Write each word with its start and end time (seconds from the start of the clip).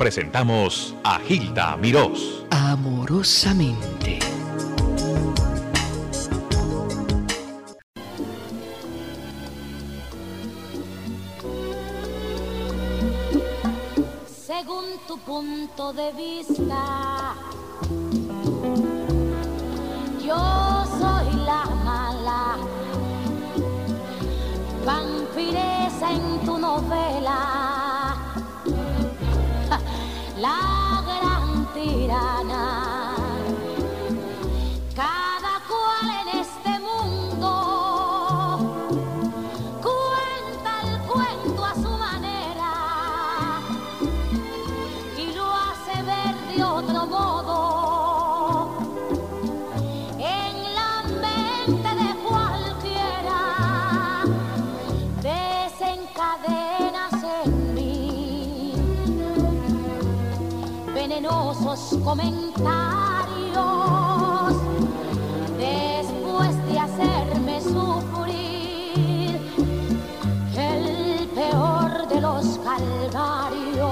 presentamos 0.00 0.94
a 1.04 1.18
Gilda 1.18 1.76
Mirós. 1.76 2.46
Amorosamente. 2.50 4.18
Según 14.26 14.86
tu 15.06 15.18
punto 15.18 15.92
de 15.92 16.12
vista, 16.12 17.34
yo 20.24 20.86
soy 20.98 21.44
la 21.44 21.66
mala, 21.84 22.56
vampiresa 24.86 26.10
en 26.10 26.46
tu 26.46 26.56
novela, 26.56 27.69
la 30.40 31.02
gran 31.04 31.66
tirana. 31.74 32.89
Comentarios 61.58 62.54
después 65.58 66.66
de 66.68 66.78
hacerme 66.78 67.60
sufrir 67.60 69.36
el 70.56 71.28
peor 71.34 72.08
de 72.08 72.20
los 72.20 72.58
calvarios. 72.58 73.90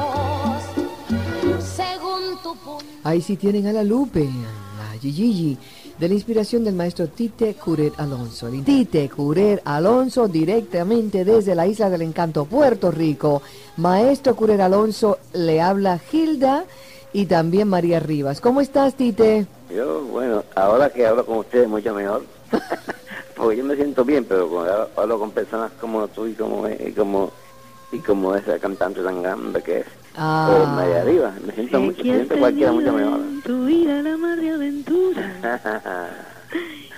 Según 1.61 2.41
tu 2.43 2.55
punto. 2.57 2.85
Ahí 3.03 3.21
sí 3.21 3.37
tienen 3.37 3.67
a 3.67 3.73
la 3.73 3.83
Lupe, 3.83 4.29
a 4.29 4.99
Gigi, 5.01 5.59
de 5.99 6.09
la 6.09 6.15
inspiración 6.15 6.63
del 6.63 6.77
maestro 6.77 7.09
Tite 7.09 7.55
Curet 7.55 7.99
Alonso. 7.99 8.47
El 8.47 8.63
Tite 8.63 9.09
Curet 9.09 9.63
Alonso 9.65 10.29
directamente 10.29 11.25
desde 11.25 11.57
la 11.57 11.67
Isla 11.67 11.91
del 11.91 12.03
Encanto, 12.03 12.45
Puerto 12.45 12.93
Rico. 12.93 13.43
Maestro 13.79 14.37
Curet 14.37 14.61
Alonso 14.61 15.19
le 15.33 15.61
habla 15.61 15.99
Gilda 15.99 16.65
y 17.13 17.27
también 17.27 17.69
María 17.69 18.01
Rivas. 18.01 18.41
¿Cómo 18.41 18.61
estás, 18.61 18.95
Tite? 18.95 19.47
Yo, 19.75 20.03
bueno, 20.03 20.45
ahora 20.55 20.91
que 20.91 21.07
hablo 21.07 21.25
con 21.25 21.39
ustedes 21.39 21.69
mucho 21.69 21.95
mejor. 21.95 22.23
Porque 23.37 23.57
yo 23.59 23.65
me 23.65 23.77
siento 23.77 24.05
bien, 24.05 24.25
pero 24.25 24.49
cuando 24.49 24.73
hablo, 24.73 24.89
hablo 24.97 25.19
con 25.19 25.31
personas 25.31 25.71
como 25.81 26.09
tú 26.09 26.27
y 26.27 26.35
como, 26.35 26.69
y 26.69 26.93
como, 26.93 27.31
y 27.93 27.99
como 27.99 28.35
esa 28.35 28.59
cantante 28.59 29.01
tan 29.03 29.23
grande 29.23 29.63
que 29.63 29.79
es 29.81 29.87
Ah. 30.21 30.51
eh, 30.51 30.67
María 30.75 31.03
Arriba, 31.03 31.33
me 31.47 31.53
siento, 31.53 31.79
mucho, 31.81 31.99
me 31.99 32.15
siento 32.15 32.37
cualquiera 32.39 32.73
mucho 32.73 32.93
mejor. 32.93 33.21
Tu 33.45 33.67
vida 33.67 34.03
la 34.03 34.17
mar 34.17 34.41
de 34.41 34.51
aventura. 34.51 35.33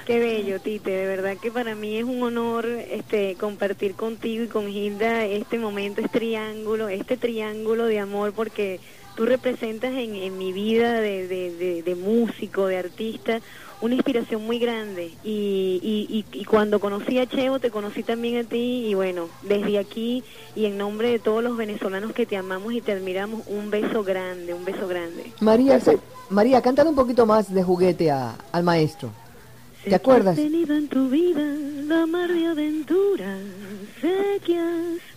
Qué 0.07 0.19
bello, 0.19 0.59
Tite, 0.59 0.91
de 0.91 1.07
verdad 1.07 1.37
que 1.37 1.51
para 1.53 1.75
mí 1.75 1.99
es 1.99 2.05
un 2.05 2.23
honor 2.23 2.65
este 2.67 3.37
compartir 3.39 3.95
contigo 3.95 4.45
y 4.45 4.49
con 4.49 4.69
Hilda 4.71 5.27
este 5.27 5.59
momento, 5.59 6.01
este 6.01 6.19
triángulo, 6.19 6.89
este 6.89 7.19
triángulo 7.19 7.85
de 7.85 7.99
amor, 7.99 8.33
porque 8.33 8.81
tú 9.21 9.27
representas 9.27 9.93
en, 9.93 10.15
en 10.15 10.39
mi 10.39 10.51
vida 10.51 10.95
de, 10.99 11.29
de, 11.29 11.55
de- 11.55 11.83
de 11.83 11.95
músico, 11.95 12.67
de 12.69 12.79
artista, 12.79 13.41
una 13.83 13.95
inspiración 13.95 14.47
muy 14.47 14.59
grande. 14.59 15.11
Y, 15.23 15.79
y, 16.09 16.25
y, 16.33 16.45
cuando 16.47 16.81
conocí 16.81 17.19
a 17.19 17.27
Cheo, 17.27 17.59
te 17.61 17.71
conocí 17.71 18.03
también 18.03 18.39
a 18.39 18.45
ti, 18.49 18.87
y 18.89 18.95
bueno, 18.95 19.29
desde 19.43 19.79
aquí 19.79 20.25
y 20.57 20.65
en 20.65 20.79
nombre 20.79 21.11
de 21.11 21.19
todos 21.19 21.45
los 21.45 21.55
venezolanos 21.59 22.15
que 22.15 22.25
te 22.25 22.39
amamos 22.39 22.73
y 22.73 22.81
te 22.81 22.93
admiramos, 22.93 23.43
un 23.47 23.69
beso 23.71 24.03
grande, 24.03 24.55
un 24.55 24.65
beso 24.65 24.89
grande. 24.89 25.33
María, 25.41 25.79
María, 26.31 26.63
cántale 26.63 26.89
un 26.89 26.97
poquito 26.97 27.27
más 27.27 27.53
de 27.53 27.63
juguete 27.63 28.11
a- 28.11 28.37
al 28.53 28.63
maestro. 28.65 29.11
Sé 29.81 29.85
¿Te 29.85 29.91
que 29.91 29.97
acuerdas? 29.97 30.39
has 30.39 30.45
tenido 30.45 30.75
en 30.75 30.89
tu 30.89 31.11
vida 31.11 31.43
la 31.43 32.07
mar 32.07 32.33
de 32.33 32.47
aventuras. 32.47 33.39
Sé 34.01 34.41
que 34.47 34.59
has 34.59 35.10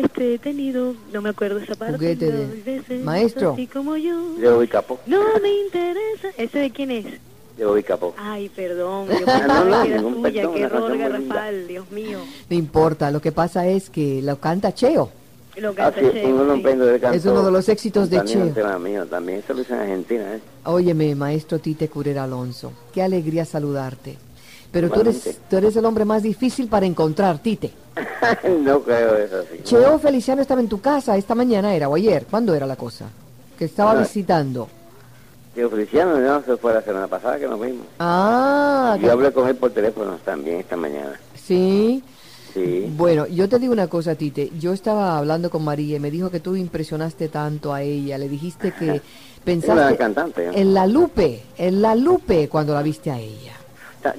este, 0.00 0.38
tenido, 0.38 0.94
no 1.12 1.22
me 1.22 1.30
acuerdo 1.30 1.58
esa 1.58 1.74
parte. 1.74 1.94
Juguete 1.96 2.30
de- 2.32 2.46
dos 2.46 2.64
veces, 2.64 3.04
Maestro. 3.04 3.52
Así 3.52 3.66
como 3.66 3.96
yo. 3.96 4.38
Yo 4.40 4.56
voy 4.56 4.68
capo, 4.68 4.98
No 5.06 5.20
me 5.42 5.52
interesa. 5.64 6.28
¿Ese 6.36 6.58
de 6.58 6.70
quién 6.70 6.90
es? 6.90 7.06
yo 7.58 7.70
voy 7.70 7.82
capo. 7.82 8.14
Ay, 8.16 8.48
perdón. 8.50 9.06
Yo 9.10 9.18
No, 9.20 9.26
pensaba 9.26 9.64
no, 9.64 9.82
que 9.82 9.88
era 9.88 9.96
ningún 9.96 10.22
tuya. 10.22 10.42
perdón, 10.42 10.52
Qué 10.54 10.58
una 10.58 10.66
error 10.66 10.70
canción 10.70 10.98
muy 11.10 11.18
linda. 11.18 11.34
garrafal, 11.34 11.66
Dios 11.68 11.90
mío. 11.90 12.18
No 12.50 12.56
importa, 12.56 13.10
lo 13.10 13.20
que 13.20 13.32
pasa 13.32 13.66
es 13.66 13.90
que 13.90 14.22
lo 14.22 14.36
canta 14.38 14.72
Cheo. 14.72 15.10
Lo 15.56 15.74
canta 15.74 15.98
Así, 16.00 16.08
Cheo, 16.12 16.28
uno 16.28 16.44
no 16.44 16.54
sí. 16.54 16.60
aprende 16.60 16.86
de 16.86 17.00
canto. 17.00 17.16
Es 17.16 17.26
uno 17.26 17.42
de 17.44 17.50
los 17.50 17.68
éxitos 17.68 18.08
de 18.10 18.18
También 18.18 18.38
un 18.42 18.44
Cheo. 18.44 18.54
tema 18.54 18.78
mío, 18.78 19.06
también, 19.06 19.40
eso 19.40 19.54
lo 19.54 19.62
hizo 19.62 19.74
en 19.74 19.80
Argentina, 19.80 20.36
¿eh? 20.36 20.40
Óyeme, 20.66 21.14
maestro 21.16 21.58
Tite 21.58 21.88
Curera 21.88 22.22
Alonso, 22.24 22.72
qué 22.94 23.02
alegría 23.02 23.44
saludarte. 23.44 24.16
Pero 24.70 24.90
tú 24.90 25.00
eres, 25.00 25.38
tú 25.48 25.56
eres 25.56 25.74
el 25.76 25.84
hombre 25.84 26.04
más 26.04 26.22
difícil 26.22 26.68
para 26.68 26.84
encontrar, 26.86 27.38
Tite. 27.38 27.70
no 28.60 28.80
creo 28.82 29.16
eso 29.16 29.38
así. 29.38 29.62
Cheo 29.64 29.98
Feliciano 29.98 30.42
estaba 30.42 30.60
en 30.60 30.68
tu 30.68 30.80
casa 30.80 31.16
esta 31.16 31.34
mañana, 31.34 31.74
¿era 31.74 31.88
o 31.88 31.94
ayer? 31.94 32.26
¿Cuándo 32.30 32.54
era 32.54 32.66
la 32.66 32.76
cosa? 32.76 33.06
Que 33.58 33.64
estaba 33.64 33.94
visitando. 33.94 34.68
Tío 35.54 35.68
Feliciano 35.70 36.18
no 36.18 36.42
se 36.42 36.56
fue 36.58 36.74
la 36.74 36.82
semana 36.82 37.08
pasada 37.08 37.38
que 37.38 37.48
nos 37.48 37.60
vimos. 37.60 37.86
Ah, 37.98 38.96
Yo 39.00 39.10
hablé 39.12 39.32
con 39.32 39.48
él 39.48 39.56
por 39.56 39.70
teléfono 39.72 40.16
también 40.24 40.60
esta 40.60 40.76
mañana. 40.76 41.18
sí. 41.34 42.02
Sí. 42.54 42.90
Bueno, 42.96 43.26
yo 43.26 43.46
te 43.46 43.58
digo 43.58 43.74
una 43.74 43.88
cosa, 43.88 44.14
Tite. 44.14 44.50
Yo 44.58 44.72
estaba 44.72 45.18
hablando 45.18 45.50
con 45.50 45.62
María 45.62 45.98
y 45.98 46.00
me 46.00 46.10
dijo 46.10 46.30
que 46.30 46.40
tú 46.40 46.56
impresionaste 46.56 47.28
tanto 47.28 47.74
a 47.74 47.82
ella. 47.82 48.16
Le 48.16 48.26
dijiste 48.26 48.72
que 48.72 49.02
pensaste 49.44 49.96
cantante. 49.98 50.46
¿no? 50.46 50.52
en 50.54 50.72
la 50.72 50.86
Lupe, 50.86 51.42
en 51.58 51.82
la 51.82 51.94
Lupe 51.94 52.48
cuando 52.48 52.72
la 52.72 52.82
viste 52.82 53.10
a 53.10 53.18
ella. 53.18 53.52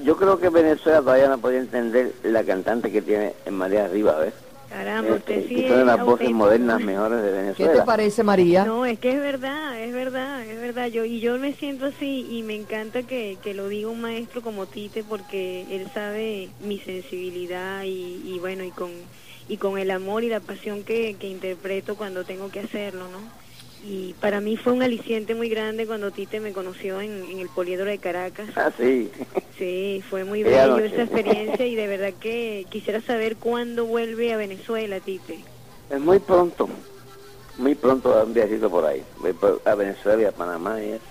Yo 0.04 0.16
creo 0.16 0.38
que 0.38 0.48
Venezuela 0.50 1.00
todavía 1.00 1.28
no 1.28 1.38
podía 1.38 1.58
entender 1.58 2.12
la 2.22 2.44
cantante 2.44 2.90
que 2.92 3.02
tiene 3.02 3.34
en 3.46 3.54
María 3.54 3.84
Arriba, 3.86 4.18
¿ves? 4.18 4.34
Caramba, 4.68 5.14
usted 5.14 5.38
Eh, 5.38 5.46
sí 5.48 5.54
que 5.56 5.68
son 5.68 5.86
las 5.86 6.04
voces 6.04 6.30
modernas 6.30 6.80
mejores 6.80 7.22
de 7.22 7.30
¿Qué 7.30 7.36
Venezuela. 7.38 7.72
te 7.72 7.82
parece, 7.82 8.22
María? 8.22 8.64
No, 8.64 8.86
es 8.86 9.00
que 9.00 9.10
es 9.10 9.18
verdad, 9.20 9.80
es 9.80 9.92
verdad, 9.92 10.44
es 10.44 10.60
verdad. 10.60 10.86
Yo 10.86 11.04
y 11.04 11.18
yo 11.18 11.36
me 11.38 11.54
siento 11.54 11.86
así 11.86 12.26
y 12.30 12.42
me 12.44 12.54
encanta 12.54 13.02
que, 13.02 13.36
que 13.42 13.52
lo 13.54 13.66
diga 13.68 13.88
un 13.88 14.00
maestro 14.00 14.42
como 14.42 14.66
Tite 14.66 15.02
porque 15.02 15.66
él 15.74 15.88
sabe 15.92 16.50
mi 16.60 16.78
sensibilidad 16.78 17.82
y, 17.82 18.22
y 18.24 18.38
bueno 18.38 18.62
y 18.62 18.70
con 18.70 18.90
y 19.48 19.56
con 19.56 19.76
el 19.78 19.90
amor 19.90 20.22
y 20.22 20.28
la 20.28 20.38
pasión 20.38 20.84
que, 20.84 21.16
que 21.18 21.26
interpreto 21.26 21.96
cuando 21.96 22.22
tengo 22.22 22.50
que 22.50 22.60
hacerlo, 22.60 23.08
¿no? 23.08 23.18
Y 23.82 24.14
para 24.20 24.40
mí 24.40 24.56
fue 24.56 24.72
un 24.72 24.82
aliciente 24.82 25.34
muy 25.34 25.48
grande 25.48 25.86
cuando 25.86 26.10
Tite 26.10 26.40
me 26.40 26.52
conoció 26.52 27.00
en, 27.00 27.24
en 27.30 27.38
el 27.38 27.48
Poliedro 27.48 27.86
de 27.86 27.98
Caracas. 27.98 28.50
Ah, 28.56 28.70
sí. 28.76 29.10
Sí, 29.58 30.02
fue 30.08 30.24
muy 30.24 30.42
bello 30.42 30.78
esa 30.78 31.02
experiencia 31.02 31.66
y 31.66 31.74
de 31.74 31.86
verdad 31.86 32.12
que 32.20 32.66
quisiera 32.68 33.00
saber 33.00 33.36
cuándo 33.36 33.86
vuelve 33.86 34.32
a 34.32 34.36
Venezuela, 34.36 35.00
Tite. 35.00 35.38
Es 35.88 36.00
muy 36.00 36.18
pronto. 36.18 36.68
Muy 37.58 37.74
pronto 37.74 38.14
a 38.14 38.24
un 38.24 38.34
viajito 38.34 38.70
por 38.70 38.84
ahí. 38.84 39.02
A 39.64 39.74
Venezuela 39.74 40.22
y 40.22 40.24
a 40.26 40.32
Panamá 40.32 40.82
y 40.82 40.90
eso. 40.90 41.09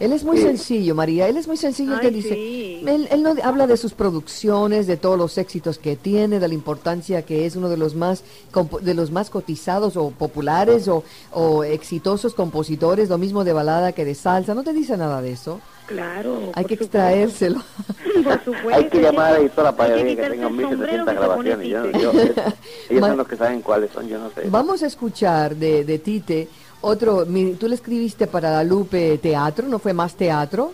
Él 0.00 0.12
es 0.12 0.22
muy 0.22 0.36
Sí. 0.36 0.44
sencillo, 0.44 0.94
María. 0.94 1.26
Él 1.28 1.36
es 1.36 1.48
muy 1.48 1.56
sencillo. 1.56 1.94
él 1.94 2.00
te 2.00 2.06
Ay, 2.06 2.12
dice, 2.14 2.34
sí. 2.34 2.82
él, 2.86 3.08
él 3.10 3.22
no 3.22 3.34
habla 3.42 3.66
de 3.66 3.76
sus 3.76 3.94
producciones, 3.94 4.86
de 4.86 4.96
todos 4.96 5.18
los 5.18 5.36
éxitos 5.38 5.78
que 5.78 5.96
tiene, 5.96 6.38
de 6.38 6.46
la 6.46 6.54
importancia 6.54 7.22
que 7.22 7.46
es 7.46 7.56
uno 7.56 7.68
de 7.68 7.76
los 7.76 7.94
más 7.96 8.22
compo- 8.52 8.80
de 8.80 8.94
los 8.94 9.10
más 9.10 9.28
cotizados 9.30 9.96
o 9.96 10.10
populares 10.10 10.86
o, 10.86 11.02
o 11.32 11.64
exitosos 11.64 12.34
compositores, 12.34 13.08
lo 13.08 13.18
mismo 13.18 13.42
de 13.42 13.52
balada 13.52 13.92
que 13.92 14.04
de 14.04 14.14
salsa. 14.14 14.54
No 14.54 14.62
te 14.62 14.72
dice 14.72 14.96
nada 14.96 15.20
de 15.20 15.32
eso. 15.32 15.60
Claro. 15.86 16.52
Hay 16.54 16.64
que 16.66 16.74
extraérselo. 16.74 17.62
Por 18.22 18.44
supuesto. 18.44 18.74
Hay 18.74 18.88
que 18.88 19.00
llamar 19.00 19.26
a 19.28 19.32
la 19.32 19.38
editora 19.38 19.74
para 19.74 19.94
que 19.96 20.04
que 20.16 20.16
tengan 20.28 20.52
quitarse 20.56 20.74
el 20.74 20.78
1700 20.78 20.78
sombrero 20.78 21.04
que 21.06 21.10
se 21.10 21.16
pone 21.16 21.50
grabaciones. 21.50 21.68
Yo, 21.68 22.12
yo- 22.12 22.12
ellos 22.90 23.00
Ma- 23.00 23.08
son 23.08 23.16
los 23.16 23.28
que 23.28 23.36
saben 23.36 23.62
cuáles 23.62 23.90
son, 23.92 24.06
yo 24.06 24.18
no 24.18 24.30
sé. 24.30 24.42
Vamos 24.50 24.82
a 24.82 24.86
escuchar 24.86 25.56
de, 25.56 25.84
de 25.84 25.98
Tite 25.98 26.48
otro. 26.80 27.24
mi- 27.26 27.54
Tú 27.54 27.68
le 27.68 27.74
escribiste 27.74 28.26
para 28.26 28.50
la 28.50 28.64
Lupe 28.64 29.18
Teatro, 29.18 29.66
¿no 29.68 29.78
fue 29.78 29.92
más 29.92 30.14
teatro? 30.14 30.72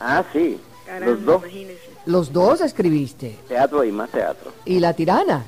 Ah, 0.00 0.22
sí. 0.32 0.58
Caramba, 0.86 1.06
Los 1.12 1.24
dos, 1.24 1.42
imagínese. 1.42 1.80
Los 2.06 2.32
dos 2.32 2.60
escribiste. 2.62 3.38
teatro 3.48 3.84
y 3.84 3.92
más 3.92 4.10
teatro. 4.10 4.52
Y 4.64 4.78
la 4.80 4.92
tirana. 4.94 5.44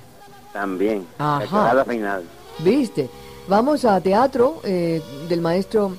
También. 0.53 1.07
Ajá. 1.19 1.73
La 1.75 1.85
final. 1.85 2.25
¿Viste? 2.59 3.09
Vamos 3.49 3.85
a 3.85 4.01
teatro 4.01 4.61
eh, 4.65 5.01
del 5.29 5.41
maestro 5.41 5.93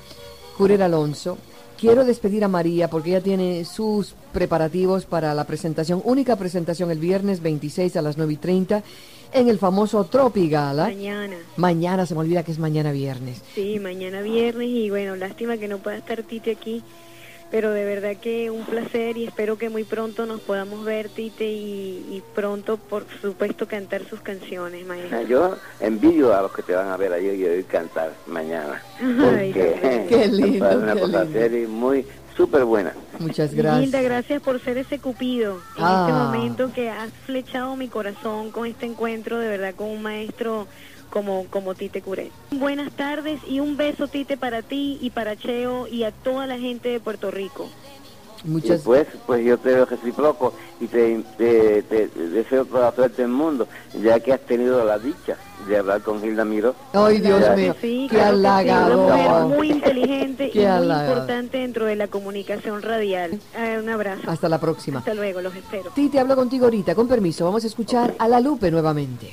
Curer 0.56 0.82
Alonso. 0.82 1.38
Quiero 1.78 2.04
despedir 2.04 2.44
a 2.44 2.48
María 2.48 2.88
porque 2.88 3.10
ella 3.10 3.20
tiene 3.22 3.64
sus 3.64 4.14
preparativos 4.32 5.04
para 5.04 5.34
la 5.34 5.44
presentación, 5.44 6.00
única 6.04 6.36
presentación 6.36 6.92
el 6.92 6.98
viernes 7.00 7.42
26 7.42 7.96
a 7.96 8.02
las 8.02 8.16
9 8.16 8.34
y 8.34 8.36
30 8.36 8.82
en 9.32 9.48
el 9.48 9.58
famoso 9.58 10.04
Tropigala. 10.04 10.84
Mañana. 10.84 11.36
Mañana, 11.56 12.06
se 12.06 12.14
me 12.14 12.20
olvida 12.20 12.42
que 12.42 12.52
es 12.52 12.58
mañana 12.58 12.92
viernes. 12.92 13.42
Sí, 13.54 13.78
mañana 13.78 14.20
viernes 14.22 14.68
y 14.68 14.90
bueno, 14.90 15.16
lástima 15.16 15.56
que 15.56 15.68
no 15.68 15.78
pueda 15.78 15.96
estar 15.96 16.22
Tite 16.22 16.50
aquí, 16.52 16.82
pero 17.50 17.70
de 17.72 17.84
verdad 17.84 18.16
que 18.16 18.50
un 18.50 18.64
placer 18.64 19.16
y 19.18 19.24
espero 19.26 19.58
que 19.58 19.68
muy 19.68 19.84
pronto 19.84 20.24
nos 20.26 20.40
podamos 20.40 20.84
ver 20.84 21.08
Tite 21.08 21.44
y, 21.50 22.04
y 22.10 22.22
pronto 22.34 22.76
por 22.78 23.04
supuesto 23.20 23.66
cantar 23.68 24.04
sus 24.08 24.20
canciones, 24.20 24.86
maestro. 24.86 25.22
Yo 25.22 25.56
envidio 25.80 26.34
a 26.34 26.42
los 26.42 26.52
que 26.52 26.62
te 26.62 26.74
van 26.74 26.88
a 26.88 26.96
ver 26.96 27.12
ayer 27.12 27.34
y 27.34 27.44
oír 27.44 27.64
cantar 27.66 28.12
mañana. 28.26 28.82
Ay, 29.00 29.52
Porque 29.52 30.06
qué 30.08 30.28
lindo, 30.28 30.68
es 30.70 30.76
una 30.76 30.94
qué 30.94 31.00
cosa 31.00 31.24
lindo. 31.24 31.38
seria 31.38 31.62
y 31.62 31.66
muy 31.66 32.06
súper 32.36 32.64
buena. 32.64 32.92
Muchas 33.18 33.54
gracias. 33.54 34.02
gracias 34.02 34.42
por 34.42 34.60
ser 34.60 34.78
ese 34.78 34.98
cupido 34.98 35.60
en 35.76 35.84
Ah. 35.84 36.06
este 36.06 36.12
momento 36.12 36.72
que 36.72 36.90
has 36.90 37.10
flechado 37.26 37.76
mi 37.76 37.88
corazón 37.88 38.50
con 38.50 38.66
este 38.66 38.86
encuentro, 38.86 39.38
de 39.38 39.48
verdad, 39.48 39.74
con 39.74 39.88
un 39.88 40.02
maestro 40.02 40.66
como, 41.10 41.46
como 41.50 41.74
Tite 41.74 42.00
Curé. 42.00 42.30
Buenas 42.50 42.90
tardes 42.92 43.40
y 43.46 43.60
un 43.60 43.76
beso, 43.76 44.08
Tite, 44.08 44.36
para 44.38 44.62
ti 44.62 44.98
y 45.02 45.10
para 45.10 45.36
Cheo 45.36 45.86
y 45.86 46.04
a 46.04 46.10
toda 46.10 46.46
la 46.46 46.58
gente 46.58 46.88
de 46.88 47.00
Puerto 47.00 47.30
Rico. 47.30 47.68
Muchas 48.44 48.80
Y 48.80 48.84
pues, 48.84 49.06
pues 49.26 49.44
yo 49.44 49.56
te 49.58 49.72
veo 49.74 49.84
reciproco 49.86 50.52
y 50.80 50.86
te, 50.86 51.22
te- 51.38 51.82
te 51.82 52.08
deseo 52.08 52.64
toda 52.64 52.90
la 52.90 52.92
suerte 52.92 53.22
del 53.22 53.30
mundo, 53.30 53.68
ya 54.02 54.18
que 54.20 54.32
has 54.32 54.40
tenido 54.40 54.84
la 54.84 54.98
dicha 54.98 55.36
de 55.68 55.78
hablar 55.78 56.02
con 56.02 56.20
Gilda 56.20 56.44
Miró. 56.44 56.74
Ay, 56.92 57.20
Dios 57.20 57.40
Ya. 57.40 57.54
mío, 57.54 57.74
Sí, 57.80 58.08
qué 58.10 58.16
sí, 58.16 58.22
mujer 58.96 59.44
muy 59.56 59.70
inteligente 59.70 60.50
y 60.54 60.58
muy 60.58 60.66
halagador. 60.66 61.08
importante 61.18 61.58
dentro 61.58 61.86
de 61.86 61.94
la 61.96 62.08
comunicación 62.08 62.82
radial. 62.82 63.38
Ah, 63.56 63.78
un 63.80 63.88
abrazo. 63.88 64.22
Hasta 64.28 64.48
la 64.48 64.58
próxima. 64.58 64.98
Hasta 64.98 65.14
luego, 65.14 65.40
los 65.40 65.54
espero. 65.54 65.90
Titi, 65.94 66.18
hablo 66.18 66.34
contigo 66.34 66.64
ahorita, 66.64 66.94
con 66.96 67.06
permiso. 67.06 67.44
Vamos 67.44 67.62
a 67.62 67.68
escuchar 67.68 68.14
a 68.18 68.26
La 68.28 68.40
Lupe 68.40 68.70
nuevamente. 68.72 69.32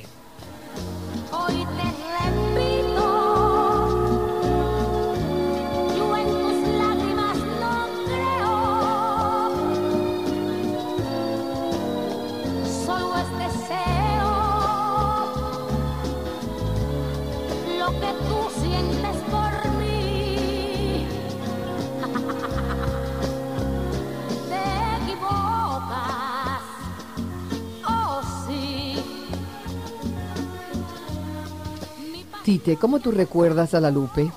Tite, 32.50 32.78
¿cómo 32.78 32.98
tú 33.00 33.12
recuerdas 33.12 33.76
a 33.76 33.80
La 33.80 33.92
Lupe? 33.92 34.28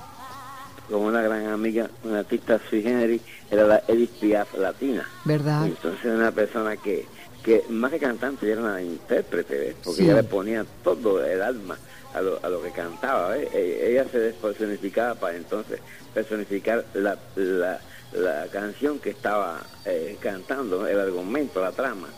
Como 0.91 1.07
una 1.07 1.23
gran 1.23 1.47
amiga, 1.47 1.89
una 2.05 2.19
artista 2.19 2.61
sui 2.69 2.83
generis, 2.83 3.23
era 3.51 3.65
la 3.67 3.83
Edith 3.89 4.11
Piaf 4.21 4.53
latina. 4.59 5.09
¿Verdad? 5.25 5.65
Entonces 5.65 6.05
era 6.05 6.17
una 6.17 6.31
persona 6.31 6.77
que, 6.77 7.07
que 7.43 7.65
más 7.71 7.91
que 7.91 7.99
cantante 7.99 8.51
era 8.53 8.61
una 8.61 8.83
intérprete, 8.83 9.57
¿ves? 9.57 9.77
porque 9.83 10.01
Sí. 10.01 10.05
ella 10.05 10.17
le 10.17 10.25
ponía 10.25 10.67
todo 10.85 11.25
el 11.25 11.41
alma 11.41 11.79
a 12.13 12.21
lo, 12.21 12.39
a 12.45 12.51
lo 12.51 12.61
que 12.63 12.71
cantaba. 12.73 13.29
¿ves? 13.31 13.49
E- 13.55 13.93
Ella 13.93 14.05
se 14.13 14.19
despersonificaba 14.19 15.15
para 15.15 15.35
entonces 15.35 15.81
personificar 16.13 16.85
la, 16.93 17.17
la, 17.37 17.81
la 18.13 18.47
canción 18.53 18.99
que 18.99 19.09
estaba 19.09 19.63
eh, 19.87 20.19
cantando, 20.21 20.87
el 20.87 21.01
argumento, 21.01 21.63
la 21.63 21.73
trama. 21.73 22.09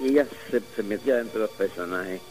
Y 0.00 0.12
ella 0.12 0.26
se, 0.50 0.62
se 0.74 0.82
metía 0.82 1.16
dentro 1.16 1.40
de 1.42 1.46
los 1.48 1.56
personajes. 1.56 2.22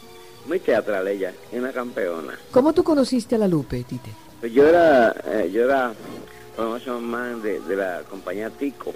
Muy 0.46 0.58
teatral 0.60 1.06
ella, 1.08 1.32
y 1.52 1.56
una 1.56 1.72
campeona. 1.72 2.38
¿Cómo 2.50 2.72
tú 2.72 2.82
conociste 2.82 3.36
a 3.36 3.38
La 3.38 3.48
Lupe, 3.48 3.84
Tite? 3.84 4.10
Pues 4.40 4.52
yo 4.52 4.66
era, 4.66 5.14
eh, 5.26 5.50
yo 5.52 5.64
era 5.64 5.92
promotion 6.56 7.04
man 7.04 7.40
de, 7.42 7.60
de 7.60 7.76
la 7.76 8.02
compañía 8.10 8.50
Tico 8.50 8.92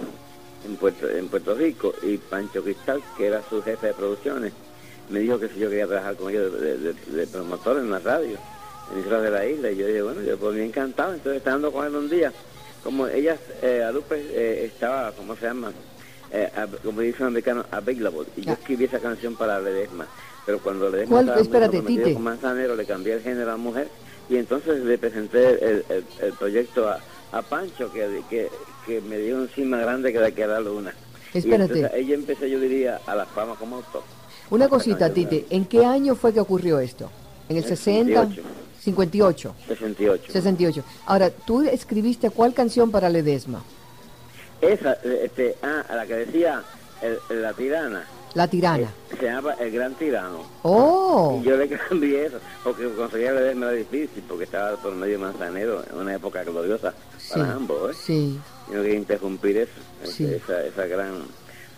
en 0.65 0.75
Puerto, 0.75 1.09
en 1.09 1.29
Puerto 1.29 1.55
Rico 1.55 1.93
y 2.01 2.17
Pancho 2.17 2.61
Cristal, 2.63 3.01
que 3.15 3.27
era 3.27 3.41
su 3.49 3.61
jefe 3.63 3.87
de 3.87 3.93
producciones, 3.93 4.51
me 5.09 5.19
dijo 5.19 5.39
que 5.39 5.47
si 5.47 5.59
yo 5.59 5.69
quería 5.69 5.87
trabajar 5.87 6.15
con 6.15 6.29
ellos 6.31 6.51
de, 6.59 6.77
de- 6.77 6.93
de 6.93 7.27
promotor 7.27 7.77
en 7.77 7.89
la 7.89 7.99
radio, 7.99 8.37
en 8.93 8.99
Islas 8.99 9.21
de 9.23 9.31
la 9.31 9.45
Isla, 9.45 9.71
y 9.71 9.77
yo 9.77 9.87
dije, 9.87 10.01
bueno, 10.01 10.21
yo 10.21 10.37
por 10.37 10.53
mí 10.53 10.61
encantado, 10.61 11.13
entonces 11.13 11.37
estando 11.37 11.71
con 11.71 11.85
él 11.85 11.95
un 11.95 12.09
día, 12.09 12.33
como 12.83 13.07
ella, 13.07 13.37
eh, 13.61 13.83
Alupe 13.83 14.15
eh, 14.19 14.65
estaba, 14.65 15.13
¿cómo 15.13 15.35
se 15.37 15.45
llama? 15.45 15.71
Eh, 16.31 16.49
como 16.83 17.01
dice 17.01 17.21
un 17.23 17.27
americano, 17.29 17.65
available, 17.71 18.27
y 18.35 18.41
yo 18.41 18.53
escribí 18.53 18.85
esa 18.85 18.99
canción 18.99 19.35
para 19.35 19.59
Ledesma, 19.61 20.05
pero 20.45 20.59
cuando 20.59 20.89
Ledesma 20.89 21.15
¿Cuál? 21.15 21.25
estaba 21.25 21.41
Espérate, 21.41 21.81
Tite. 21.81 22.13
con 22.13 22.23
Manzanero, 22.23 22.75
le 22.75 22.85
cambié 22.85 23.13
el 23.13 23.21
género 23.21 23.51
a 23.51 23.57
mujer, 23.57 23.87
y 24.29 24.35
entonces 24.37 24.83
le 24.83 24.97
presenté 24.97 25.51
el, 25.63 25.85
el- 25.89 26.05
el 26.21 26.33
proyecto 26.33 26.89
a, 26.89 26.99
a 27.31 27.41
Pancho, 27.41 27.91
que, 27.93 28.21
que, 28.29 28.49
que 28.85 28.99
me 29.01 29.17
dio 29.19 29.37
un 29.37 29.47
cima 29.49 29.77
grande 29.77 30.11
que 30.11 30.19
de 30.19 30.33
que 30.33 30.45
la 30.47 30.59
luna. 30.59 30.93
Y 31.33 31.37
Espérate. 31.39 31.73
entonces 31.79 31.91
ella 31.99 32.15
empecé, 32.15 32.49
yo 32.49 32.59
diría, 32.59 32.99
a 33.05 33.15
la 33.15 33.25
fama 33.25 33.55
como 33.55 33.77
autor. 33.77 34.03
Una 34.49 34.67
cosita, 34.67 35.13
Tite, 35.13 35.45
¿en 35.49 35.65
qué 35.65 35.85
año 35.85 36.15
fue 36.15 36.33
que 36.33 36.39
ocurrió 36.41 36.79
esto? 36.79 37.09
¿En 37.49 37.57
el 37.57 37.63
En 37.63 37.69
60? 37.69 38.21
58. 38.21 38.41
58. 38.81 39.53
68. 39.67 40.23
68. 40.31 40.83
Ahora, 41.05 41.29
tú 41.29 41.61
escribiste 41.63 42.29
cuál 42.29 42.53
canción 42.53 42.91
para 42.91 43.09
Ledesma? 43.09 43.61
Esa, 44.61 44.93
este, 45.03 45.55
ah, 45.61 45.83
la 45.95 46.05
que 46.05 46.15
decía 46.15 46.63
el- 47.01 47.41
la 47.41 47.53
tirana, 47.53 48.05
La 48.33 48.47
Tirana. 48.47 48.83
eh, 49.11 49.15
se 49.19 49.25
llama 49.25 49.53
El 49.59 49.71
Gran 49.71 49.93
Tirano. 49.95 50.45
Oh, 50.63 51.39
Y 51.41 51.45
yo 51.47 51.57
le 51.57 51.67
cambié 51.69 52.25
eso, 52.25 52.39
porque 52.63 52.87
conseguir 52.89 53.27
era 53.27 53.71
difícil, 53.71 54.23
porque 54.27 54.43
estaba 54.45 54.75
por 54.77 54.93
medio 54.95 55.19
manzanero 55.19 55.83
en 55.91 55.97
una 55.97 56.15
época 56.15 56.43
gloriosa 56.43 56.93
sí. 57.17 57.33
para 57.33 57.53
ambos, 57.53 57.91
¿eh? 57.91 57.97
Sí. 58.03 58.39
Y 58.69 58.73
no 58.73 58.81
quería 58.83 58.97
interrumpir 58.97 59.57
eso, 59.57 59.71
Sí. 60.03 60.25
esa, 60.25 60.63
esa 60.65 60.85
gran 60.87 61.23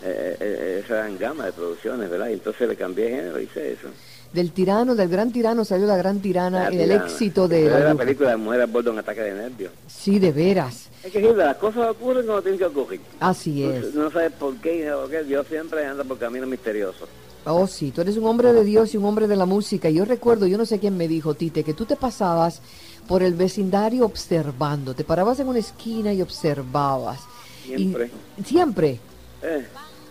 eh, 0.01 0.37
eh, 0.39 0.81
esa 0.85 0.95
gran 0.95 1.17
gama 1.17 1.45
de 1.45 1.51
producciones, 1.51 2.09
¿verdad? 2.09 2.29
Y 2.29 2.33
entonces 2.33 2.69
le 2.69 2.75
cambié 2.77 3.09
género, 3.09 3.37
hice 3.41 3.73
eso. 3.73 3.89
Del 4.33 4.51
tirano, 4.51 4.93
del 4.93 5.09
gran 5.09 5.31
tirano 5.31 5.65
salió 5.65 5.87
la 5.87 5.97
gran 5.97 6.19
tirana 6.19 6.65
La 6.69 6.73
y 6.75 6.79
el 6.79 6.89
tirana. 6.89 7.05
éxito 7.05 7.47
de 7.47 7.67
la 7.69 7.79
la 7.79 7.95
película 7.95 8.29
de 8.29 8.37
Mujer 8.37 8.61
a 8.61 8.65
bordo 8.67 8.83
de 8.83 8.89
un 8.91 8.99
ataque 8.99 9.21
de 9.21 9.33
nervios. 9.33 9.71
Sí, 9.87 10.19
de 10.19 10.31
veras. 10.31 10.89
Es 11.03 11.11
que 11.11 11.19
las 11.33 11.57
cosas 11.57 11.89
ocurren 11.89 12.25
cuando 12.25 12.41
tienen 12.43 12.59
que 12.59 12.65
ocurrir. 12.65 13.01
Así 13.19 13.61
No- 13.61 13.71
es. 13.71 13.93
No, 13.95 14.11
sabes 14.11 14.31
por 14.33 14.55
qué, 14.57 14.85
ni 14.85 14.91
por 14.91 15.09
qué. 15.09 15.23
Dios 15.23 15.47
siempre 15.47 15.83
anda 15.85 16.03
por 16.03 16.19
caminos 16.19 16.47
misteriosos. 16.47 17.09
Oh, 17.45 17.65
sí, 17.65 17.89
tú 17.91 18.01
eres 18.01 18.17
un 18.17 18.27
hombre 18.27 18.53
de 18.53 18.63
Dios 18.63 18.93
y 18.93 18.97
un 18.97 19.05
hombre 19.05 19.27
de 19.27 19.35
la 19.35 19.45
música. 19.47 19.89
Yo 19.89 20.05
recuerdo, 20.05 20.45
yo 20.45 20.57
no 20.59 20.65
sé 20.65 20.77
quién 20.77 20.95
me 20.95 21.07
dijo, 21.07 21.33
Tite, 21.33 21.63
que 21.63 21.73
tú 21.73 21.85
te 21.85 21.95
pasabas 21.95 22.61
por 23.07 23.23
el 23.23 23.33
vecindario 23.33 24.05
observando. 24.05 24.93
Te 24.93 25.03
parabas 25.03 25.39
en 25.39 25.47
una 25.47 25.57
esquina 25.59 26.13
y 26.13 26.21
observabas. 26.21 27.21
Y- 27.65 27.75
Siempre. 27.77 28.11
siempre. 28.45 28.99
Eh, 29.41 29.65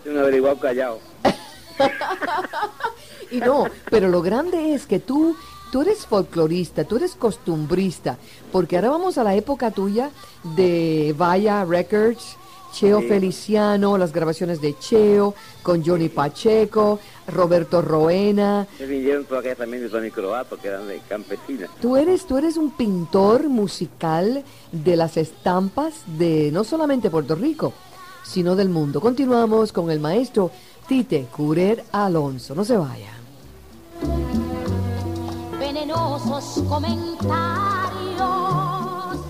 un 0.06 0.18
averiguado 0.18 0.58
callado. 0.58 0.98
Y 3.30 3.38
no, 3.38 3.66
pero 3.90 4.08
lo 4.08 4.22
grande 4.22 4.74
es 4.74 4.86
que 4.86 4.98
tú, 5.00 5.36
tú 5.70 5.82
eres 5.82 6.06
folclorista, 6.06 6.84
tú 6.84 6.96
eres 6.96 7.14
costumbrista, 7.14 8.18
porque 8.52 8.76
ahora 8.76 8.90
vamos 8.90 9.18
a 9.18 9.24
la 9.24 9.34
época 9.34 9.70
tuya 9.70 10.10
de 10.56 11.14
Vaya 11.16 11.64
Records, 11.64 12.36
Cheo 12.72 13.00
Sí. 13.00 13.08
Feliciano, 13.08 13.96
las 13.96 14.12
grabaciones 14.12 14.60
de 14.60 14.78
Cheo, 14.78 15.34
con 15.62 15.84
Johnny 15.84 16.08
Pacheco, 16.10 16.98
Roberto 17.26 17.80
Roena. 17.82 18.66
Se 18.76 18.86
vinieron 18.86 19.24
por 19.24 19.38
acá 19.38 19.54
también 19.54 19.82
de 19.82 19.88
Tony 19.88 20.10
Croato, 20.10 20.58
que 20.58 20.68
eran 20.68 20.86
de 20.86 21.00
campesinas. 21.08 21.70
Tú 21.80 21.96
eres, 21.96 22.26
tú 22.26 22.36
eres 22.36 22.56
un 22.56 22.70
pintor 22.70 23.48
musical 23.48 24.44
de 24.70 24.96
las 24.96 25.16
estampas 25.16 25.94
de 26.18 26.50
no 26.52 26.62
solamente 26.62 27.10
Puerto 27.10 27.34
Rico, 27.34 27.72
sino 28.22 28.54
del 28.54 28.68
mundo. 28.68 29.00
Continuamos 29.00 29.72
con 29.72 29.90
el 29.90 30.00
maestro 30.00 30.50
Tite 30.86 31.26
Curer 31.34 31.84
Alonso. 31.92 32.54
No 32.54 32.64
se 32.64 32.76
vaya. 32.76 33.17
Comentarios. 37.88 39.24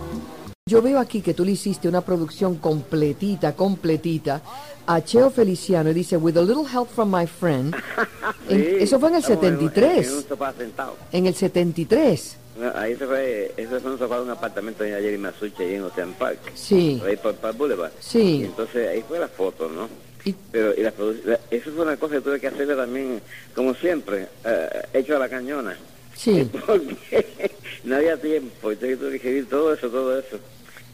Yo 0.67 0.83
veo 0.83 0.99
aquí 0.99 1.23
que 1.23 1.33
tú 1.33 1.45
le 1.45 1.53
hiciste 1.53 1.89
una 1.89 2.03
producción 2.03 2.57
completita, 2.57 3.55
completita 3.55 4.43
a 4.87 5.03
Cheo 5.03 5.31
Feliciano 5.31 5.91
y 5.91 5.95
dice, 5.95 6.17
with 6.19 6.37
a 6.37 6.43
little 6.43 6.65
help 6.71 6.89
from 6.91 7.11
my 7.15 7.27
friend. 7.27 7.75
En- 8.49 8.77
eso 8.81 8.99
fue 9.01 9.09
en 9.11 9.15
el 9.17 9.21
estamos 9.23 9.45
en- 9.45 9.59
73. 9.59 10.09
En, 10.09 10.15
un 10.17 10.29
sofá 10.29 10.53
sentado. 10.57 10.97
En 11.13 11.27
el 11.27 11.35
73. 11.35 12.37
No, 12.61 12.73
Ahí 12.79 12.97
se 12.97 13.07
fue, 13.07 13.53
eso 13.57 13.81
fue 13.81 13.93
un 13.93 13.99
sofá 13.99 14.17
de 14.17 14.23
un 14.23 14.31
apartamento 14.31 14.83
de 14.85 14.91
Jerry 14.91 15.17
Masucha 15.19 15.63
ahí 15.63 15.75
en 15.75 15.85
Ocean 15.85 16.13
Park. 16.19 16.39
Sí. 16.55 17.01
Ahí 17.07 17.17
por, 17.17 17.35
por 17.37 17.55
Boulevard. 17.57 17.93
Sí. 18.01 18.41
Y 18.41 18.45
entonces 18.45 18.89
ahí 18.89 19.03
fue 19.07 19.19
la 19.19 19.29
foto, 19.29 19.69
¿no? 19.69 19.89
Y- 20.25 20.35
Pero 20.51 20.75
y 20.75 20.83
la, 20.83 20.93
la- 21.25 21.41
eso 21.51 21.71
fue 21.73 21.83
una 21.85 21.97
cosa 21.97 22.17
que 22.17 22.21
tuve 22.21 22.41
que 22.41 22.49
hacerle 22.49 22.75
también, 22.75 23.21
como 23.55 23.75
siempre, 23.75 24.29
eh, 24.45 24.83
hecho 24.93 25.17
a 25.17 25.19
la 25.19 25.29
cañona. 25.29 25.77
Sí. 26.19 26.51
Porque 26.67 27.51
no 27.85 27.97
había 27.97 28.17
tiempo, 28.21 28.73
entonces 28.73 28.99
tuve 28.99 29.11
que 29.11 29.17
escribir 29.17 29.49
todo 29.49 29.73
eso, 29.73 29.89
todo 29.89 30.19
eso, 30.19 30.39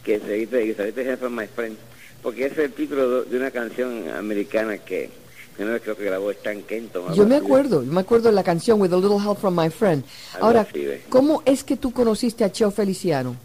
que 0.05 0.21
se 0.21 0.33
dice, 0.33 0.63
Help 0.63 1.19
from 1.19 1.35
My 1.35 1.47
Friend, 1.47 1.77
porque 2.23 2.47
ese 2.47 2.55
es 2.55 2.59
el 2.67 2.73
título 2.73 3.25
de 3.25 3.37
una 3.37 3.51
canción 3.51 4.09
americana 4.11 4.79
que 4.79 5.11
primera 5.55 5.75
vez 5.75 5.83
creo 5.83 5.97
que 5.97 6.05
grabó 6.05 6.31
Stan 6.31 6.63
Kenton. 6.63 7.15
Yo 7.15 7.27
me 7.27 7.37
acuerdo, 7.37 7.83
yo 7.83 7.93
me 7.93 8.01
acuerdo 8.01 8.29
de 8.29 8.35
la 8.35 8.43
canción 8.43 8.81
With 8.81 8.93
a 8.93 8.97
Little 8.97 9.17
Help 9.17 9.39
from 9.39 9.59
My 9.59 9.71
Friend. 9.71 10.05
Ahora, 10.41 10.63
así. 10.63 10.87
¿cómo 11.09 11.43
es 11.47 11.65
que 11.65 11.77
tú 11.77 11.93
conociste 11.93 12.45
a 12.45 12.53
Cheo 12.53 12.71
Feliciano? 12.71 13.37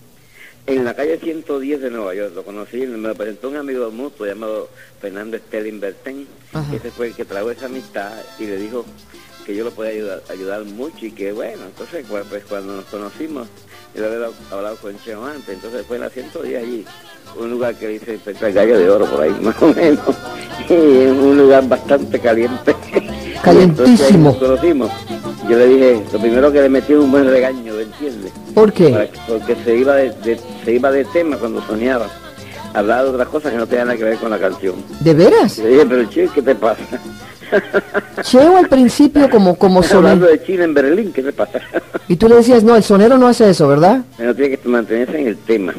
En 0.68 0.86
la 0.86 0.94
calle 0.94 1.18
110 1.18 1.82
de 1.82 1.90
Nueva 1.90 2.14
York, 2.14 2.34
lo 2.36 2.44
conocí, 2.44 2.78
me 2.86 3.08
lo 3.08 3.16
presentó 3.16 3.50
un 3.50 3.58
amigo 3.58 3.90
mutuo 3.90 4.28
llamado 4.28 4.70
Fernando 5.02 5.38
Stelling 5.38 5.80
Bertén, 5.80 6.28
ese 6.74 6.92
fue 6.92 7.08
el 7.08 7.16
que 7.16 7.26
trajo 7.26 7.50
esa 7.50 7.66
amistad 7.66 8.14
y 8.38 8.46
le 8.46 8.58
dijo 8.58 8.86
que 9.50 9.56
yo 9.56 9.64
lo 9.64 9.72
podía 9.72 9.92
ayudar, 9.92 10.22
ayudar 10.30 10.64
mucho 10.64 11.08
y 11.08 11.12
que 11.12 11.32
bueno, 11.32 11.64
entonces 11.66 12.06
pues, 12.08 12.44
cuando 12.48 12.76
nos 12.76 12.86
conocimos, 12.86 13.48
yo 13.96 14.06
había 14.06 14.28
hablado 14.52 14.76
con 14.76 14.96
Cheo 15.04 15.26
antes, 15.26 15.50
entonces 15.56 15.84
fue 15.88 15.96
en 15.98 16.04
la 16.04 16.10
110 16.12 16.62
allí, 16.64 16.86
un 17.36 17.50
lugar 17.50 17.74
que 17.74 17.88
dice 17.88 18.20
el 18.42 18.54
gallo 18.54 18.78
de 18.78 18.90
oro 18.92 19.06
por 19.06 19.22
ahí, 19.22 19.32
más 19.42 19.60
o 19.60 19.74
menos, 19.74 20.06
y 20.70 20.74
un 20.74 21.36
lugar 21.36 21.68
bastante 21.68 22.20
caliente. 22.20 22.76
Calientísimo. 23.44 23.88
Entonces, 23.88 24.18
nos 24.18 24.36
conocimos. 24.38 24.92
Yo 25.50 25.58
le 25.58 25.66
dije, 25.68 26.04
lo 26.14 26.20
primero 26.20 26.52
que 26.52 26.62
le 26.62 26.70
metí 26.70 26.94
un 26.94 27.10
buen 27.10 27.26
regaño, 27.26 27.74
¿me 27.74 27.84
entiendes? 27.84 28.32
¿Por 28.54 28.72
qué? 28.72 28.90
Para 28.90 29.08
porque 29.28 29.56
se 29.64 29.78
iba 29.78 29.96
de, 29.96 30.12
de- 30.12 30.40
se 30.64 30.74
iba 30.74 30.92
de 30.92 31.06
tema 31.06 31.38
cuando 31.38 31.66
soñaba. 31.66 32.08
Hablaba 32.74 33.04
de 33.06 33.10
otras 33.10 33.30
cosas 33.30 33.52
que 33.54 33.58
no 33.58 33.66
tenían 33.66 33.88
nada 33.88 33.98
que 33.98 34.04
ver 34.04 34.18
con 34.18 34.30
la 34.30 34.38
canción. 34.38 34.76
¿De 35.00 35.14
veras? 35.16 35.58
Y 35.58 35.62
le 35.64 35.70
dije, 35.70 35.86
pero 35.88 36.10
che, 36.10 36.28
¿qué 36.36 36.42
te 36.44 36.54
pasa? 36.54 36.84
Cheo 38.24 38.58
al 38.58 38.68
principio 38.68 39.30
como, 39.30 39.56
como 39.56 39.82
sonero. 39.84 40.28
de 40.28 40.44
China 40.44 40.64
en 40.66 40.74
Berlín, 40.74 41.12
¿qué 41.14 41.24
te 41.24 41.32
pasa? 41.34 41.60
Y 42.08 42.16
tú 42.16 42.28
le 42.28 42.36
decías, 42.36 42.64
no, 42.64 42.76
el 42.76 42.84
sonero 42.84 43.18
no 43.18 43.28
hace 43.28 43.50
eso, 43.50 43.68
¿verdad? 43.68 44.02
Uno 44.18 44.36
tiene 44.36 44.58
que 44.58 44.68
mantenerse 44.68 45.20
en 45.20 45.28
el 45.28 45.38
tema. 45.38 45.74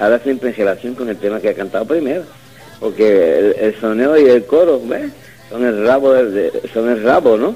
Habla 0.00 0.18
siempre 0.20 0.50
en 0.50 0.56
relación 0.56 0.94
con 0.94 1.08
el 1.08 1.16
tema 1.16 1.40
que 1.40 1.48
ha 1.50 1.54
cantado 1.54 1.84
primero. 1.84 2.22
Porque 2.80 3.38
el, 3.38 3.56
el 3.60 3.80
soneo 3.80 4.18
y 4.18 4.24
el 4.28 4.44
coro, 4.46 4.80
¿ves? 4.84 5.12
Son 5.50 5.64
el 5.64 5.86
rabo, 5.86 6.12
de- 6.12 6.30
de- 6.30 6.62
son 6.72 6.88
el 6.88 7.02
rabo, 7.02 7.36
¿no? 7.36 7.54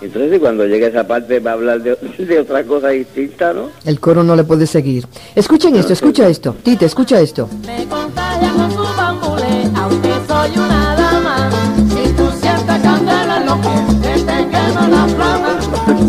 Entonces, 0.00 0.38
cuando 0.38 0.64
llegue 0.64 0.86
esa 0.86 1.04
parte 1.08 1.40
va 1.40 1.50
a 1.50 1.54
hablar 1.54 1.82
de, 1.82 1.96
de 2.18 2.38
otra 2.38 2.62
cosa 2.62 2.88
distinta, 2.90 3.52
¿no? 3.52 3.70
El 3.84 3.98
coro 3.98 4.22
no 4.22 4.36
le 4.36 4.44
puede 4.44 4.66
seguir. 4.68 5.06
Escuchen 5.34 5.74
esto, 5.74 5.92
escucha 5.92 6.28
esto. 6.28 6.54
Tite, 6.62 6.84
escucha 6.86 7.18
esto. 7.20 7.48
Me 7.66 7.84
con 7.86 8.70
su 8.70 8.96
bambule, 8.96 9.70
aunque 9.74 10.10
soy 10.28 10.50
una 10.58 10.87
la 14.74 15.06
flama. 15.06 15.60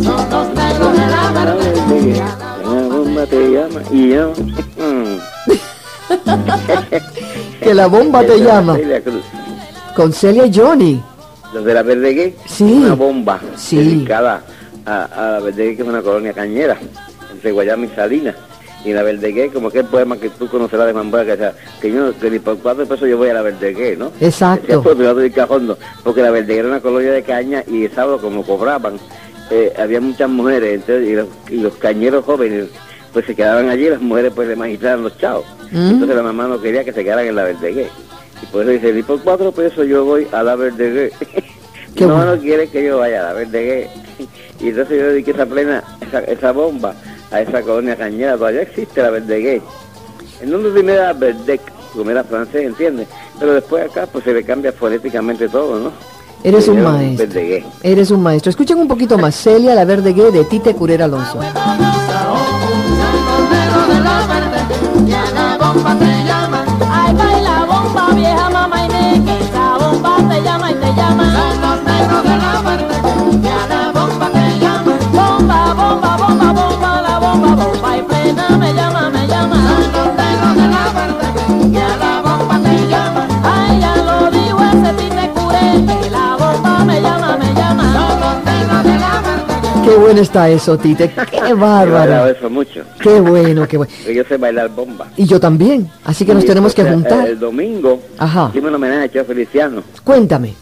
Son 0.04 0.30
los 0.30 0.54
negros 0.54 0.92
de 0.94 1.06
la 1.08 1.32
verde. 1.32 2.24
La 2.64 2.88
bomba 2.88 3.26
te 3.26 3.52
llama 3.52 3.82
y 3.92 4.10
yo. 4.10 4.34
Que 7.62 7.74
la 7.74 7.88
bomba 7.88 8.22
te 8.24 8.40
llama. 8.40 8.76
Celia 8.76 9.02
Cruz. 9.02 9.24
Con 9.96 10.14
Celia 10.14 10.46
y 10.46 10.54
Johnny. 10.54 11.02
Los 11.54 11.66
de 11.66 11.74
la 11.74 11.84
Verdegué, 11.84 12.36
Sí. 12.46 12.64
una 12.64 12.94
bomba 12.96 13.40
Sí. 13.56 13.78
dedicada 13.78 14.42
a, 14.86 15.04
a 15.06 15.32
la 15.34 15.40
Verdegué, 15.40 15.76
que 15.76 15.82
es 15.84 15.88
una 15.88 16.02
colonia 16.02 16.32
cañera, 16.34 16.78
entre 17.32 17.52
Guayama 17.52 17.86
y 17.86 17.90
Salinas. 17.90 18.36
Y 18.86 18.94
la 18.94 19.04
Verdegué, 19.04 19.50
como 19.50 19.68
aquel 19.68 19.86
poema 19.86 20.18
que 20.18 20.30
tú 20.30 20.48
conocerás 20.48 20.88
de 20.88 20.94
Mamboya, 20.94 21.26
que 21.26 21.32
decía, 21.32 21.54
que 21.82 21.92
yo, 21.92 22.18
que 22.18 22.32
ni 22.32 22.40
por 22.40 22.58
cuatro 22.60 22.86
pesos 22.86 23.10
yo 23.10 23.18
voy 23.18 23.30
a 23.30 23.34
la 23.34 23.42
Verdegué, 23.42 23.98
¿no? 23.98 24.12
Exacto. 24.22 24.84
Cajondo, 25.36 25.78
porque 26.04 26.22
la 26.22 26.32
Verdegué 26.32 26.60
era 26.60 26.70
una 26.70 26.80
colonia 26.80 27.12
de 27.12 27.24
caña 27.24 27.64
y 27.68 27.86
el 27.86 27.92
sábado 27.92 28.20
como 28.20 28.44
cobraban, 28.44 28.98
eh, 29.52 29.74
había 29.78 30.00
muchas 30.00 30.30
mujeres, 30.30 30.76
entonces, 30.76 31.10
y 31.10 31.14
los, 31.14 31.28
y 31.50 31.58
los 31.58 31.76
cañeros 31.76 32.24
jóvenes, 32.24 32.68
pues 33.12 33.26
se 33.26 33.36
quedaban 33.36 33.68
allí, 33.68 33.90
las 33.90 34.02
mujeres 34.02 34.32
pues 34.34 34.48
le 34.48 34.56
magistraban 34.56 35.04
los 35.04 35.18
chavos. 35.18 35.46
Mm. 35.72 35.90
Entonces 35.90 36.16
la 36.16 36.24
mamá 36.24 36.48
no 36.48 36.62
quería 36.62 36.86
que 36.86 36.94
se 36.94 37.04
quedaran 37.04 37.26
en 37.26 37.36
la 37.36 37.44
Verdegué. 37.44 37.90
Y 38.42 38.46
por 38.46 38.62
eso 38.62 38.72
dice, 38.72 38.94
ni 38.94 39.04
por 39.04 39.22
cuatro 39.22 39.52
pesos 39.52 39.88
yo 39.88 40.06
voy 40.06 40.26
a 40.32 40.44
la 40.44 40.56
Verdegué. 40.56 41.12
No, 42.00 42.16
bueno. 42.16 42.36
no 42.36 42.42
quiere 42.42 42.70
que 42.70 42.86
yo 42.86 43.00
vaya 43.00 43.20
a 43.20 43.24
la 43.24 43.34
Verdegué. 43.34 43.90
Y 44.62 44.70
entonces 44.70 45.00
yo 45.00 45.08
dediqué 45.08 45.32
esa 45.32 45.46
plena, 45.46 45.84
esa, 46.02 46.20
esa 46.20 46.52
bomba 46.52 46.94
a 47.32 47.42
esa 47.42 47.62
colonia 47.62 47.96
cañera. 47.96 48.38
Todavía 48.38 48.62
existe 48.62 49.02
la 49.02 49.10
Verdegué. 49.10 49.62
El 50.42 50.52
nombre 50.52 50.72
primero 50.72 51.00
era 51.00 51.14
Verdec, 51.14 51.62
como 51.94 52.10
era 52.12 52.24
francés, 52.24 52.66
¿entiendes? 52.66 53.08
Pero 53.40 53.54
después 53.54 53.90
acá 53.90 54.08
pues 54.08 54.24
se 54.24 54.34
le 54.34 54.44
cambia 54.44 54.72
fonéticamente 54.72 55.50
todo, 55.50 55.80
¿no? 55.80 55.92
Eres 56.44 56.68
un 56.70 56.82
maestro. 56.82 57.28
Verdegué. 57.28 57.66
Eres 57.84 58.12
un 58.12 58.24
maestro. 58.24 58.50
Escuchen 58.50 58.78
un 58.78 58.88
poquito 58.88 59.18
más. 59.18 59.36
Celia, 59.36 59.76
la 59.76 59.84
verde 59.84 60.14
gay 60.14 60.32
de 60.32 60.46
Tite 60.46 60.74
Curera 60.74 61.06
Alonso. 61.06 61.40
Qué 89.90 89.96
bueno 89.98 90.22
está 90.22 90.50
eso, 90.50 90.78
Tite. 90.78 91.12
Qué 91.32 91.38
Yo 91.50 91.58
bárbaro. 91.58 92.28
eso 92.28 92.50
mucho. 92.50 92.84
Qué 93.02 93.20
bueno, 93.20 93.68
qué 93.68 93.78
bueno. 93.78 93.92
Yo 94.14 94.24
sé 94.24 94.38
bailar 94.38 94.70
bomba. 94.70 95.08
Y 95.18 95.26
yo 95.26 95.40
también. 95.40 95.90
Así 96.04 96.26
que 96.26 96.34
nos 96.34 96.44
Y 96.44 96.48
tenemos 96.48 96.74
que 96.76 96.82
entonces, 96.82 97.10
juntar. 97.12 97.28
El 97.30 97.40
domingo 97.40 98.00
Ajá. 98.18 98.50
hicimos 98.50 98.70
un 98.70 98.76
homenaje 98.76 99.20
a 99.20 99.24
Feliciano. 99.24 99.82
Cuéntame. 100.04 100.54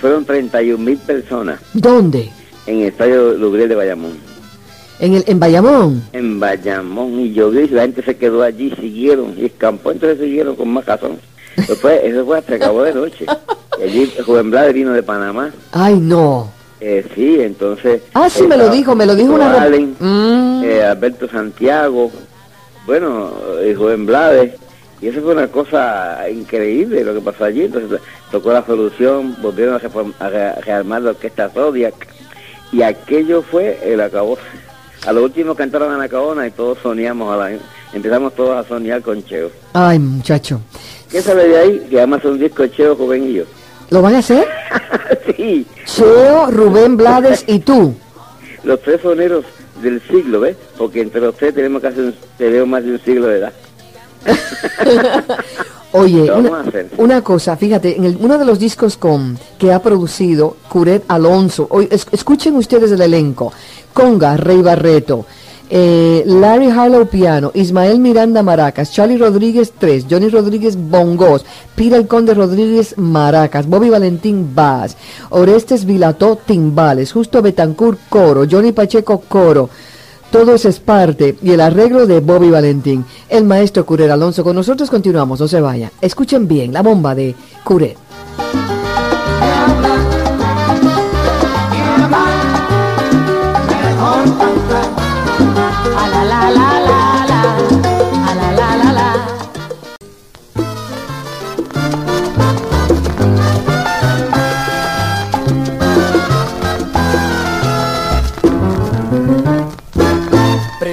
Fueron 0.00 0.24
31 0.24 0.84
mil 0.84 0.98
personas 0.98 1.60
¿Dónde? 1.72 2.30
en 2.66 2.80
el 2.80 2.88
estadio 2.88 3.34
Lugril 3.34 3.68
de 3.68 3.74
Bayamón. 3.74 4.12
En, 4.98 5.14
el, 5.14 5.24
en 5.26 5.38
Bayamón. 5.38 6.02
En 6.12 6.40
Bayamón 6.40 7.20
y 7.20 7.32
llovió 7.32 7.60
y 7.62 7.68
la 7.68 7.82
gente 7.82 8.02
se 8.02 8.16
quedó 8.16 8.42
allí, 8.42 8.70
siguieron 8.78 9.34
y 9.38 9.46
escampó, 9.46 9.92
entonces 9.92 10.18
siguieron 10.18 10.56
con 10.56 10.68
más 10.68 10.84
razón. 10.84 11.18
Fue, 11.80 12.06
eso 12.08 12.24
fue 12.24 12.38
hasta 12.38 12.56
acabó 12.56 12.82
de 12.82 12.94
noche. 12.94 13.24
Y 13.76 13.82
allí 13.82 14.12
Blade 14.44 14.72
vino 14.72 14.92
de 14.92 15.02
Panamá. 15.02 15.50
Ay, 15.72 15.98
no. 15.98 16.48
Eh, 16.86 17.02
sí, 17.14 17.38
entonces... 17.40 18.02
Ah, 18.12 18.28
sí, 18.28 18.46
me 18.46 18.58
lo 18.58 18.68
dijo, 18.68 18.94
me 18.94 19.06
lo 19.06 19.16
dijo 19.16 19.32
una... 19.32 19.62
Allen, 19.62 19.96
Mm. 19.98 20.62
eh, 20.64 20.82
Alberto 20.84 21.26
Santiago, 21.26 22.12
bueno, 22.86 23.32
eh, 23.62 23.74
Joven 23.74 24.04
Blades, 24.04 24.52
y 25.00 25.08
eso 25.08 25.22
fue 25.22 25.32
una 25.32 25.48
cosa 25.48 26.28
increíble 26.28 27.02
lo 27.02 27.14
que 27.14 27.22
pasó 27.22 27.44
allí. 27.46 27.62
Entonces 27.62 28.00
tocó 28.30 28.52
la 28.52 28.66
solución, 28.66 29.34
volvieron 29.40 29.80
a, 29.80 30.28
rearmar 30.60 31.00
la 31.00 31.10
orquesta 31.10 31.48
Zodiac, 31.48 31.94
y 32.70 32.82
aquello 32.82 33.40
fue 33.40 33.78
el 33.82 34.02
acabó. 34.02 34.36
A 35.06 35.12
lo 35.14 35.24
último 35.24 35.54
cantaron 35.54 35.90
a 35.90 35.96
la 35.96 36.08
cabona 36.10 36.46
y 36.46 36.50
todos 36.50 36.76
soñamos, 36.82 37.32
a 37.32 37.36
la, 37.38 37.58
empezamos 37.94 38.34
todos 38.34 38.62
a 38.62 38.68
soñar 38.68 39.00
con 39.00 39.24
Cheo. 39.24 39.50
Ay, 39.72 39.98
muchacho. 39.98 40.60
¿Qué 41.10 41.22
sale 41.22 41.48
de 41.48 41.58
ahí? 41.58 41.86
Que 41.88 41.96
vamos 41.96 42.16
a 42.16 42.18
hacer 42.18 42.30
un 42.32 42.38
disco 42.40 42.62
de 42.62 42.70
Cheo, 42.72 42.94
Joven 42.94 43.30
y 43.30 43.32
yo. 43.32 43.44
¿Lo 43.94 44.02
van 44.02 44.16
a 44.16 44.18
hacer? 44.18 44.44
sí, 45.36 45.64
Cheo, 45.86 46.50
Rubén 46.50 46.96
Blades 46.96 47.44
y 47.46 47.60
tú. 47.60 47.94
los 48.64 48.82
tres 48.82 49.00
soneros 49.00 49.44
del 49.80 50.02
siglo, 50.10 50.40
¿ves? 50.40 50.56
Porque 50.76 51.00
entre 51.02 51.20
los 51.20 51.36
tres 51.36 51.54
tenemos 51.54 51.80
casi 51.80 52.00
un, 52.00 52.14
tenemos 52.36 52.66
más 52.66 52.82
de 52.82 52.90
un 52.90 53.00
siglo 53.04 53.28
de 53.28 53.38
edad. 53.38 53.52
Oye, 55.92 56.28
una, 56.96 57.22
cosa, 57.22 57.56
fíjate, 57.56 57.96
en 57.96 58.04
el- 58.04 58.16
uno 58.18 58.36
de 58.36 58.44
los 58.44 58.58
discos 58.58 58.96
con 58.96 59.38
que 59.58 59.72
ha 59.72 59.80
producido 59.80 60.56
Curet 60.68 61.04
Alonso, 61.06 61.68
hoy, 61.70 61.86
es- 61.88 62.08
escuchen 62.10 62.56
ustedes 62.56 62.90
el 62.90 63.00
elenco, 63.00 63.52
Conga, 63.92 64.36
Rey 64.36 64.60
Barreto, 64.60 65.24
eh, 65.70 66.22
Larry 66.26 66.68
Harlow 66.68 67.06
Piano, 67.06 67.50
Ismael 67.54 67.98
Miranda 67.98 68.42
Maracas, 68.42 68.92
Charlie 68.92 69.16
Rodríguez 69.16 69.72
3, 69.78 70.06
Johnny 70.10 70.28
Rodríguez 70.28 70.76
Bongos, 70.76 71.44
Pira 71.74 71.96
el 71.96 72.06
Conde 72.06 72.34
Rodríguez 72.34 72.96
Maracas, 72.98 73.66
Bobby 73.66 73.90
Valentín 73.90 74.54
Bass, 74.54 74.96
Orestes 75.30 75.84
Vilató 75.84 76.36
Timbales, 76.36 77.12
Justo 77.12 77.42
Betancourt 77.42 77.98
Coro, 78.08 78.44
Johnny 78.50 78.72
Pacheco 78.72 79.20
Coro, 79.20 79.70
todo 80.34 80.56
es 80.56 80.80
parte 80.80 81.36
y 81.42 81.52
el 81.52 81.60
arreglo 81.60 82.08
de 82.08 82.18
Bobby 82.18 82.50
Valentín. 82.50 83.04
El 83.28 83.44
maestro 83.44 83.86
Curet 83.86 84.10
Alonso. 84.10 84.42
Con 84.42 84.56
nosotros 84.56 84.90
continuamos, 84.90 85.38
no 85.38 85.46
se 85.46 85.60
vaya. 85.60 85.92
Escuchen 86.00 86.48
bien 86.48 86.72
la 86.72 86.82
bomba 86.82 87.14
de 87.14 87.36
Curet. 87.62 87.96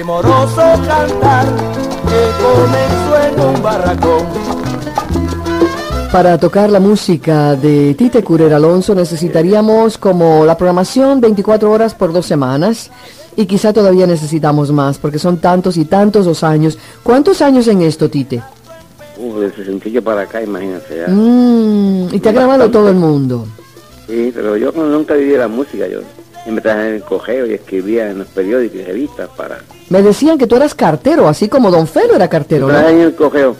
Primoroso 0.02 0.62
cantar 0.86 1.46
que 2.08 2.22
comenzó 2.42 3.12
en 3.28 3.40
un 3.40 3.62
barracón. 3.62 4.26
Para 6.10 6.38
tocar 6.38 6.70
la 6.70 6.80
música 6.80 7.54
de 7.56 7.94
Tite 7.94 8.24
Curer 8.24 8.52
Alonso 8.52 8.94
necesitaríamos 8.94 9.98
como 9.98 10.44
la 10.44 10.56
programación 10.56 11.20
24 11.20 11.70
horas 11.70 11.94
por 11.94 12.12
dos 12.12 12.26
semanas 12.26 12.90
y 13.36 13.46
quizá 13.46 13.72
todavía 13.72 14.06
necesitamos 14.06 14.70
más 14.72 14.98
porque 14.98 15.18
son 15.18 15.38
tantos 15.38 15.76
y 15.76 15.84
tantos 15.84 16.26
los 16.26 16.44
años. 16.44 16.78
¿Cuántos 17.02 17.42
años 17.42 17.66
en 17.68 17.82
esto, 17.82 18.08
Tite? 18.08 18.42
Uf, 19.18 19.36
de 19.40 19.52
60 19.52 20.00
para 20.00 20.22
acá, 20.22 20.42
imagínate 20.42 20.96
ya. 20.98 21.08
Mm, 21.08 22.08
y 22.12 22.18
te 22.20 22.28
ha 22.28 22.32
grabado 22.32 22.70
todo 22.70 22.88
el 22.88 22.96
mundo. 22.96 23.46
Sí, 24.06 24.32
pero 24.34 24.56
yo 24.56 24.72
nunca 24.72 25.14
viví 25.14 25.36
la 25.36 25.48
música, 25.48 25.86
yo 25.86 26.00
me 26.50 26.60
traje 26.60 26.88
en 26.88 26.94
el 26.96 27.02
cogeo 27.02 27.46
y 27.46 27.54
escribía 27.54 28.10
en 28.10 28.18
los 28.18 28.28
periódicos 28.28 28.80
y 28.80 28.84
revistas 28.84 29.28
para... 29.36 29.60
Me 29.88 30.02
decían 30.02 30.38
que 30.38 30.46
tú 30.46 30.56
eras 30.56 30.74
cartero, 30.74 31.28
así 31.28 31.48
como 31.48 31.70
Don 31.70 31.86
Felo 31.86 32.14
era 32.16 32.28
cartero, 32.28 32.66
Me 32.66 32.72
¿no? 32.72 32.88
en 32.88 33.00
el 33.00 33.14
cogeo, 33.14 33.54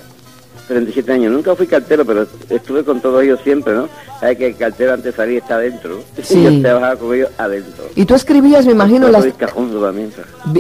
37 0.72 1.12
años. 1.12 1.32
Nunca 1.32 1.54
fui 1.54 1.66
cartero, 1.66 2.04
pero 2.04 2.26
estuve 2.48 2.84
con 2.84 3.00
todos 3.00 3.22
ellos 3.22 3.40
siempre, 3.42 3.74
¿no? 3.74 3.88
Sabes 4.20 4.38
que 4.38 4.46
el 4.48 4.56
cartero 4.56 4.94
antes 4.94 5.14
salir 5.14 5.38
está 5.38 5.56
adentro. 5.56 6.02
Sí. 6.22 6.38
Y 6.38 6.44
yo 6.44 6.62
trabajaba 6.62 6.96
con 6.96 7.14
ellos 7.14 7.30
adentro. 7.38 7.84
Y 7.94 8.04
tú 8.04 8.14
escribías, 8.14 8.66
me 8.66 8.72
imagino, 8.72 9.08
las... 9.08 9.22
Soy 9.22 9.32
cajondo 9.32 9.80
también, 9.80 10.12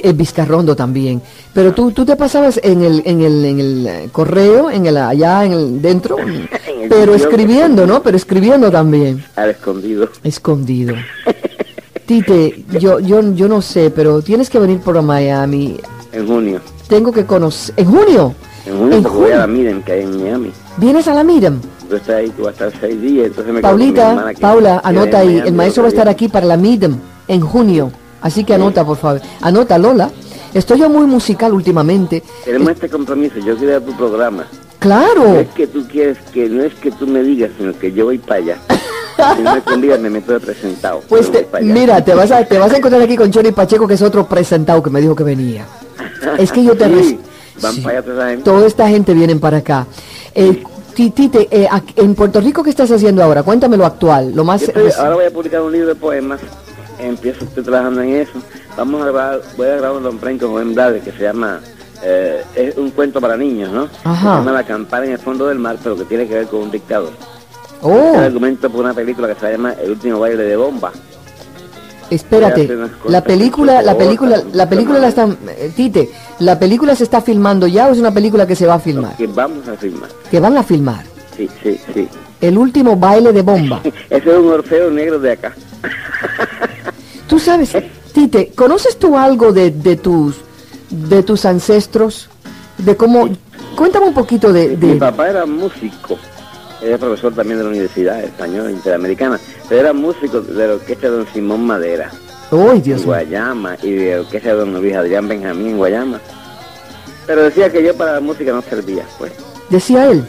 eh, 0.02 0.12
Vizcarrondo 0.12 0.76
también. 0.76 1.22
Pero 1.54 1.72
tú, 1.72 1.92
tú 1.92 2.04
te 2.04 2.16
pasabas 2.16 2.60
en 2.62 2.82
el, 2.82 3.02
en 3.04 3.20
el, 3.22 3.44
en 3.44 3.60
el 3.60 3.86
eh, 3.86 4.08
correo, 4.10 4.70
en 4.70 4.86
el, 4.86 4.96
allá 4.96 5.44
en 5.44 5.52
el, 5.52 5.82
dentro, 5.82 6.18
el 6.18 6.48
pero 6.88 7.14
escribiendo, 7.14 7.86
¿no? 7.86 8.02
Pero 8.02 8.16
escribiendo 8.16 8.70
también, 8.70 9.24
Al 9.36 9.50
escondido. 9.50 10.08
escondido. 10.24 10.94
Tite, 12.06 12.64
yo, 12.80 12.98
yo, 12.98 13.22
yo 13.34 13.48
no 13.48 13.62
sé, 13.62 13.90
pero 13.90 14.22
tienes 14.22 14.50
que 14.50 14.58
venir 14.58 14.80
por 14.80 15.00
Miami. 15.02 15.78
En 16.12 16.26
junio. 16.26 16.60
Tengo 16.88 17.12
que 17.12 17.24
conocer. 17.24 17.74
¿En 17.78 17.86
junio? 17.86 18.34
En 18.66 19.02
porque 19.02 19.16
voy 19.18 19.30
a 19.32 19.38
la. 19.38 19.46
Miren, 19.46 19.82
que 19.82 19.92
hay 19.92 20.02
en 20.02 20.22
Miami. 20.22 20.52
¿Vienes 20.76 21.08
a 21.08 21.14
la 21.14 21.24
Miram? 21.24 21.60
Yo 21.90 21.96
estoy 21.96 22.14
ahí, 22.14 22.30
tú 22.30 22.44
vas 22.44 22.60
a 22.60 22.66
estar 22.68 22.80
seis 22.80 23.00
días, 23.00 23.26
entonces 23.26 23.52
me 23.52 23.60
Paulita, 23.60 24.32
Paula, 24.40 24.80
anota 24.84 25.18
ahí. 25.18 25.26
Miami 25.34 25.48
El 25.48 25.54
maestro 25.54 25.82
va 25.82 25.88
a 25.88 25.90
estar 25.90 26.08
aquí 26.08 26.28
para 26.28 26.46
la 26.46 26.56
Miram 26.56 26.98
en 27.28 27.40
junio. 27.40 27.90
Así 28.20 28.44
que 28.44 28.54
anota, 28.54 28.84
por 28.84 28.96
favor. 28.96 29.20
Anota, 29.40 29.78
Lola. 29.78 30.10
Estoy 30.54 30.78
yo 30.80 30.88
muy 30.88 31.06
musical 31.06 31.52
últimamente. 31.54 32.22
Tenemos 32.44 32.70
este 32.70 32.88
compromiso, 32.88 33.36
yo 33.38 33.56
quiero 33.56 33.70
ir 33.78 33.82
a 33.82 33.84
tu 33.84 33.96
programa. 33.96 34.42
No 34.52 34.78
Claro. 34.78 35.38
es 35.38 35.48
que 35.50 35.66
tú 35.66 35.86
quieres 35.88 36.18
que, 36.32 36.48
no 36.48 36.62
es 36.62 36.74
que 36.74 36.90
tú 36.90 37.06
me 37.06 37.22
digas, 37.22 37.50
sino 37.58 37.72
que 37.78 37.92
yo 37.92 38.04
voy 38.06 38.18
para 38.18 38.40
allá. 38.40 38.56
Si 39.36 39.42
no 39.42 39.54
me 39.54 39.60
convidas, 39.62 40.00
me 40.00 40.10
meto 40.10 40.32
de 40.32 40.40
presentado. 40.40 41.02
Pues 41.08 41.30
te- 41.30 41.46
mira, 41.62 42.04
te 42.04 42.14
vas, 42.14 42.30
a, 42.32 42.44
te 42.44 42.58
vas 42.58 42.72
a 42.72 42.76
encontrar 42.78 43.00
aquí 43.02 43.16
con 43.16 43.30
Chori 43.30 43.52
Pacheco, 43.52 43.86
que 43.88 43.94
es 43.94 44.02
otro 44.02 44.26
presentado 44.26 44.82
que 44.82 44.90
me 44.90 45.00
dijo 45.00 45.14
que 45.16 45.24
venía. 45.24 45.64
Es 46.38 46.50
que 46.52 46.62
yo 46.64 46.76
te... 46.76 46.86
Sí, 46.86 46.92
res- 46.94 47.16
van 47.60 47.74
Sí. 47.74 47.80
para 47.80 47.98
allá 47.98 48.02
toda 48.06 48.16
esa 48.22 48.28
gente. 48.30 48.44
Toda 48.44 48.66
esta 48.66 48.88
gente 48.88 49.14
vienen 49.14 49.40
para 49.40 49.58
acá. 49.58 49.86
Eh, 50.34 50.62
Tite, 50.94 51.48
eh, 51.50 51.68
en 51.96 52.14
Puerto 52.14 52.40
Rico, 52.40 52.62
¿qué 52.62 52.68
estás 52.70 52.90
haciendo 52.90 53.22
ahora? 53.22 53.42
Cuéntame 53.42 53.76
lo 53.78 53.86
actual, 53.86 54.32
lo 54.34 54.44
más... 54.44 54.62
Estoy- 54.62 54.90
ahora 54.98 55.14
voy 55.14 55.24
a 55.24 55.30
publicar 55.30 55.62
un 55.62 55.72
libro 55.72 55.88
de 55.88 55.94
poemas. 55.94 56.40
Empiezo, 56.98 57.44
estoy 57.44 57.62
trabajando 57.64 58.02
en 58.02 58.10
eso. 58.16 58.32
Vamos 58.76 59.00
a 59.00 59.04
grabar, 59.06 59.40
voy 59.56 59.68
a 59.68 59.76
grabar 59.76 60.02
un 60.02 60.18
play 60.18 60.36
con 60.38 60.50
Joven 60.50 60.74
Blade 60.74 61.00
que 61.00 61.10
se 61.12 61.22
llama, 61.22 61.60
eh, 62.02 62.42
es 62.54 62.76
un 62.76 62.90
cuento 62.90 63.20
para 63.22 63.36
niños, 63.38 63.72
¿no? 63.72 63.88
Ajá. 64.04 64.32
Se 64.32 64.38
llama 64.38 64.52
La 64.52 64.64
campana 64.66 65.06
en 65.06 65.12
el 65.12 65.18
fondo 65.18 65.46
del 65.46 65.58
mar, 65.58 65.78
pero 65.82 65.96
que 65.96 66.04
tiene 66.04 66.28
que 66.28 66.34
ver 66.34 66.46
con 66.46 66.60
un 66.60 66.70
dictador. 66.70 67.10
Oh, 67.80 68.12
El 68.14 68.24
argumento 68.24 68.68
por 68.70 68.84
una 68.84 68.92
película 68.94 69.28
que 69.34 69.40
se 69.40 69.50
llama 69.52 69.72
El 69.82 69.92
último 69.92 70.20
baile 70.20 70.42
de 70.44 70.56
bomba. 70.56 70.92
Espérate. 72.14 72.68
La 73.08 73.22
película, 73.22 73.82
la 73.82 73.96
película, 73.96 74.42
la 74.52 74.68
película 74.68 74.98
la 74.98 75.08
están... 75.08 75.36
eh, 75.48 75.70
Tite, 75.74 76.10
¿la 76.40 76.58
película 76.58 76.94
se 76.94 77.04
está 77.04 77.20
filmando 77.20 77.66
ya 77.66 77.88
o 77.88 77.92
es 77.92 77.98
una 77.98 78.12
película 78.12 78.46
que 78.46 78.56
se 78.56 78.66
va 78.66 78.74
a 78.74 78.78
filmar? 78.78 79.16
Que 79.16 79.26
vamos 79.26 79.66
a 79.68 79.76
filmar. 79.76 80.08
Que 80.30 80.40
van 80.40 80.56
a 80.56 80.62
filmar. 80.62 81.04
Sí, 81.36 81.48
sí, 81.62 81.78
sí. 81.94 82.08
El 82.40 82.58
último 82.58 82.96
baile 82.96 83.32
de 83.32 83.42
bomba. 83.42 83.80
Ese 84.10 84.30
es 84.30 84.36
un 84.36 84.48
Orfeo 84.52 84.90
negro 84.90 85.18
de 85.18 85.32
acá. 85.32 85.54
Tú 87.28 87.38
sabes, 87.38 87.72
Tite, 88.12 88.52
¿conoces 88.54 88.98
tú 88.98 89.16
algo 89.16 89.52
de, 89.52 89.70
de 89.70 89.96
tus 89.96 90.36
de 90.90 91.22
tus 91.22 91.44
ancestros? 91.46 92.28
De 92.78 92.96
cómo 92.96 93.28
cuéntame 93.76 94.06
un 94.06 94.14
poquito 94.14 94.52
de, 94.52 94.68
Mi 94.76 94.88
de 94.88 94.94
papá 94.96 95.30
era 95.30 95.46
músico, 95.46 96.18
era 96.82 96.98
profesor 96.98 97.32
también 97.32 97.58
de 97.58 97.64
la 97.64 97.70
Universidad 97.70 98.22
Española 98.22 98.70
Interamericana, 98.70 99.40
era 99.78 99.92
músico 99.92 100.40
de 100.40 100.66
la 100.68 100.74
orquesta 100.74 101.10
de 101.10 101.16
Don 101.18 101.26
Simón 101.32 101.64
Madera, 101.66 102.10
¡Ay, 102.50 102.76
en 102.78 102.82
Dios 102.82 102.98
mío! 103.00 103.06
Guayama, 103.08 103.76
y 103.82 103.90
de 103.92 104.14
la 104.14 104.20
orquesta 104.20 104.48
de 104.50 104.54
Don 104.56 104.74
Luis 104.80 104.94
Adrián 104.94 105.28
Benjamín 105.28 105.68
en 105.68 105.76
Guayama. 105.78 106.20
Pero 107.26 107.42
decía 107.44 107.70
que 107.70 107.82
yo 107.82 107.94
para 107.96 108.14
la 108.14 108.20
música 108.20 108.52
no 108.52 108.62
servía, 108.62 109.04
pues. 109.18 109.32
Decía 109.72 110.10
él, 110.10 110.22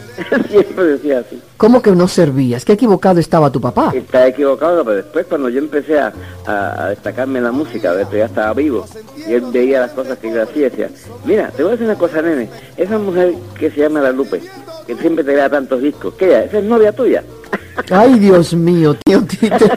Siempre 0.48 0.84
decía 0.84 1.18
así. 1.18 1.38
¿cómo 1.58 1.82
que 1.82 1.90
no 1.90 2.08
servías? 2.08 2.64
¿Qué 2.64 2.72
equivocado 2.72 3.20
estaba 3.20 3.50
tu 3.52 3.60
papá? 3.60 3.92
Está 3.94 4.26
equivocado, 4.26 4.82
pero 4.84 4.96
después 4.96 5.26
cuando 5.26 5.50
yo 5.50 5.58
empecé 5.58 5.98
a, 5.98 6.14
a- 6.46 6.84
a 6.84 6.88
destacarme 6.90 7.38
en 7.40 7.44
la 7.44 7.52
música, 7.52 7.92
de 7.92 8.04
esto 8.04 8.16
ya 8.16 8.24
estaba 8.24 8.54
vivo, 8.54 8.86
y 9.28 9.34
él 9.34 9.42
veía 9.52 9.80
las 9.80 9.90
cosas 9.90 10.16
que 10.18 10.30
yo 10.32 10.42
hacía, 10.42 10.70
decía, 10.70 10.88
mira, 11.26 11.50
te 11.54 11.62
voy 11.62 11.70
a 11.70 11.72
decir 11.72 11.86
una 11.86 11.98
cosa, 11.98 12.22
nene, 12.22 12.48
esa 12.78 12.96
mujer 12.96 13.34
que 13.58 13.70
se 13.70 13.80
llama 13.80 14.00
La 14.00 14.12
Lupe, 14.12 14.40
que 14.86 14.94
siempre 14.96 15.22
te 15.24 15.34
da 15.34 15.50
tantos 15.50 15.82
discos, 15.82 16.14
¿qué 16.14 16.26
ella? 16.28 16.44
¿Esa 16.44 16.58
es 16.60 16.64
novia 16.64 16.92
tuya? 16.92 17.22
¡Ay, 17.90 18.18
Dios 18.18 18.54
mío, 18.54 18.96
tío 19.04 19.22
Tite! 19.24 19.70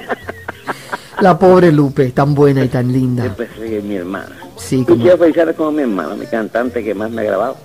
La 1.21 1.37
pobre 1.37 1.71
Lupe, 1.71 2.11
tan 2.11 2.35
buena 2.35 2.63
y 2.63 2.67
tan 2.67 2.91
linda. 2.93 3.25
Yo 3.25 3.33
pensé 3.35 3.55
que 3.61 3.77
es 3.79 3.83
mi 3.83 3.95
hermana. 3.95 4.35
Sí, 4.57 4.79
Y 4.81 4.85
como... 4.85 5.01
quiero 5.01 5.17
felicitar 5.17 5.55
como 5.55 5.71
mi 5.71 5.81
hermano, 5.81 6.15
mi 6.15 6.25
cantante 6.27 6.83
que 6.83 6.93
más 6.93 7.09
me 7.09 7.21
ha 7.21 7.25
grabado. 7.25 7.57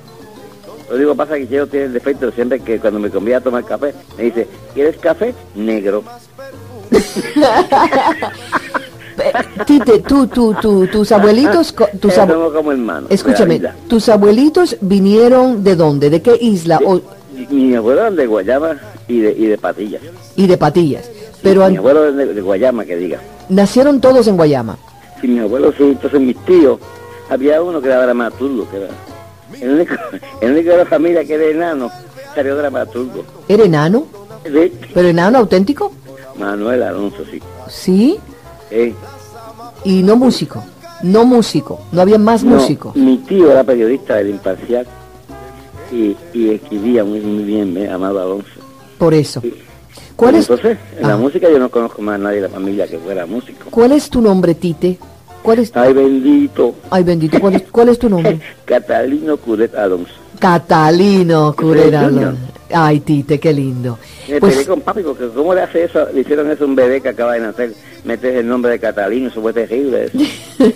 Lo 0.90 0.97
digo, 0.97 1.14
pasa 1.14 1.35
que 1.37 1.49
Cheo 1.49 1.66
tiene 1.66 1.87
el 1.87 1.92
defecto 1.92 2.27
de 2.27 2.33
siempre 2.33 2.61
que 2.61 2.79
cuando 2.79 2.99
me 2.99 3.11
convida 3.11 3.38
a 3.38 3.40
tomar 3.40 3.64
café, 3.64 3.95
me 4.16 4.25
dice, 4.25 4.47
¿quieres 4.75 4.97
café? 4.99 5.35
Negro. 5.55 6.03
Tite, 9.66 10.01
tú, 10.01 10.27
tú, 10.27 10.55
tú, 10.61 10.87
tus 10.87 11.12
abuelitos, 11.12 11.75
tus 12.01 12.16
abu- 12.18 12.33
somos 12.33 12.53
como 12.53 12.73
hermanos. 12.73 13.09
de 13.09 13.14
escúchame, 13.14 13.61
tus 13.88 14.09
abuelitos 14.09 14.77
vinieron 14.81 15.62
de 15.62 15.77
dónde, 15.77 16.09
de 16.11 16.23
qué 16.23 16.37
isla 16.40 16.81
o- 16.85 17.01
Mi, 17.51 17.75
abuelo 17.75 18.11
de 18.11 18.27
Guayama 18.27 18.77
y 19.12 19.20
de, 19.20 19.33
y 19.33 19.46
de 19.46 19.59
Patillas. 19.59 20.03
y 20.37 20.46
de 20.46 20.57
Patillas, 20.57 21.11
pero 21.42 21.68
mi 21.68 21.77
abuelo 21.77 22.07
es 22.09 22.16
de, 22.16 22.33
de 22.35 22.40
Guayama, 22.40 22.85
que 22.85 22.96
diga. 22.96 23.18
nacieron 23.48 24.01
todos 24.01 24.27
en 24.27 24.37
Guayama. 24.37 24.79
Si 25.20 25.29
mi 25.29 25.38
abuelo 25.40 25.72
sí, 25.77 25.83
entonces 25.85 26.20
mis 26.20 26.37
tíos, 26.44 26.79
había 27.29 27.62
uno 27.62 27.81
que 27.81 27.88
era 27.88 28.03
dramaturgo, 28.03 28.68
que 28.70 28.77
era 28.79 28.88
el 29.61 29.70
único, 29.70 29.94
el 30.40 30.53
único 30.53 30.70
de 30.70 30.77
la 30.79 30.87
familia 30.87 31.25
que 31.25 31.35
era 31.35 31.44
enano, 31.46 31.90
salió 32.35 32.57
dramaturgo. 32.57 33.25
¿Era 33.48 33.64
enano? 33.64 34.07
Sí. 34.44 34.72
¿Pero 34.94 35.09
enano 35.09 35.38
auténtico? 35.38 35.92
Manuel 36.38 36.83
Alonso, 36.83 37.22
sí. 37.31 37.40
Sí, 37.68 38.18
y 39.85 40.03
no 40.03 40.16
músico, 40.16 40.64
no 41.03 41.25
músico, 41.25 41.81
no 41.92 42.01
había 42.03 42.18
más 42.18 42.42
no, 42.42 42.57
músicos. 42.57 42.96
Mi 42.96 43.18
tío 43.18 43.51
era 43.53 43.62
periodista 43.64 44.16
del 44.16 44.31
Imparcial 44.31 44.87
y, 45.92 46.16
y 46.33 46.51
escribía 46.55 47.05
muy, 47.05 47.20
muy 47.20 47.44
bien, 47.44 47.77
eh, 47.77 47.90
Amado 47.90 48.20
Alonso. 48.22 48.48
Por 49.03 49.15
eso. 49.15 49.41
Sí. 49.41 49.53
¿Cuál 50.15 50.37
es, 50.37 50.43
Entonces, 50.49 50.79
en 50.97 51.09
la 51.09 51.15
Ah. 51.15 51.17
música 51.17 51.51
yo 51.51 51.59
no 51.59 51.69
conozco 51.71 52.01
más 52.03 52.15
a 52.15 52.19
nadie 52.19 52.37
de 52.37 52.43
la 52.43 52.49
familia 52.51 52.87
que 52.87 52.99
fuera 53.01 53.27
músico. 53.27 53.67
¿Cuál 53.69 53.91
es 53.91 54.09
tu 54.09 54.21
nombre, 54.23 54.55
Tite? 54.55 54.97
¿Cuál 55.43 55.59
es? 55.59 55.73
Ay, 55.75 55.93
bendito. 55.93 56.73
Ay, 56.88 57.03
bendito, 57.03 57.41
¿cuál 57.41 57.57
es, 57.57 57.62
cuál 57.62 57.88
es 57.88 57.99
tu 57.99 58.09
nombre? 58.09 58.38
Catalino 58.65 59.37
Curet 59.38 59.75
Alonso. 59.75 60.12
Catalino 60.38 61.53
Curera. 61.59 62.05
Junior. 62.05 62.35
Ay, 62.73 63.01
Tite, 63.01 63.41
qué 63.41 63.53
lindo. 63.53 63.99
Me 64.29 64.38
Pues, 64.38 64.53
peleé 64.53 64.67
con 64.69 64.81
papi 64.83 65.03
porque 65.03 65.27
cómo 65.35 65.53
le 65.53 65.62
hace 65.62 65.83
eso, 65.83 66.07
le 66.15 66.21
hicieron 66.21 66.49
eso 66.49 66.62
a 66.62 66.67
un 66.69 66.77
bebé 66.77 67.01
que 67.01 67.09
acaba 67.09 67.33
de 67.33 67.41
nacer, 67.41 67.73
metes 68.05 68.37
el 68.37 68.47
nombre 68.47 68.71
de 68.71 68.79
Catalino, 68.79 69.31
eso 69.31 69.43
fue 69.43 69.53
terrible. 69.53 70.05
eso. 70.05 70.19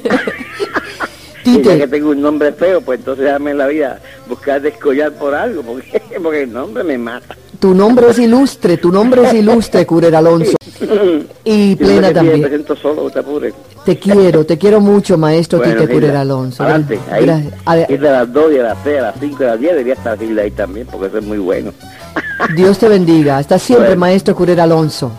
Y 1.45 1.62
ya 1.62 1.62
que 1.62 1.85
Tite, 1.85 1.87
tengo 1.89 2.11
un 2.11 2.21
nombre 2.21 2.51
feo, 2.53 2.81
pues 2.81 2.99
entonces 2.99 3.25
déjame 3.27 3.53
en 3.53 3.59
la 3.59 3.69
vida 3.69 4.01
buscar 4.29 4.61
descollar 4.61 5.12
por 5.12 5.33
algo, 5.33 5.62
porque, 5.62 6.03
porque 6.23 6.43
el 6.43 6.53
nombre 6.53 6.83
me 6.83 6.99
mata. 6.99 7.37
Tu 7.59 7.75
nombre 7.75 8.11
es 8.11 8.19
ilustre, 8.19 8.77
tu 8.77 8.90
nombre 8.92 9.23
es 9.27 9.35
ilustre, 9.35 9.85
Curera 9.87 10.19
Alonso. 10.19 10.57
Y 11.45 11.77
plena 11.77 12.09
me 12.09 12.14
también. 12.14 12.64
solo, 12.83 13.09
te 13.09 13.21
apures. 13.21 13.55
Te 13.85 13.97
quiero, 13.99 14.45
te 14.45 14.59
quiero 14.59 14.81
mucho, 14.81 15.16
maestro 15.16 15.59
Bueno, 15.61 15.81
Tite 15.83 15.95
Gilda, 15.95 16.21
Alonso. 16.21 16.62
Adelante, 16.64 16.99
ahí. 17.11 17.87
Es 17.88 18.01
de 18.01 18.11
las 18.11 18.33
2 18.33 18.53
y 18.53 18.59
a 18.59 18.62
las 18.64 18.83
3, 18.83 18.99
a 18.99 19.03
las 19.03 19.14
5 19.21 19.37
y 19.40 19.45
a 19.45 19.49
las 19.51 19.61
10 19.61 19.73
debería 19.73 19.95
estar 19.95 20.19
Gilda 20.19 20.42
ahí 20.42 20.51
también, 20.51 20.87
porque 20.90 21.07
eso 21.07 21.19
es 21.19 21.25
muy 21.25 21.38
bueno. 21.38 21.73
Dios 22.57 22.79
te 22.79 22.88
bendiga. 22.88 23.38
Hasta 23.38 23.59
siempre, 23.59 23.88
Bueno. 23.90 24.01
maestro 24.01 24.35
Curera 24.35 24.64
Alonso. 24.64 25.12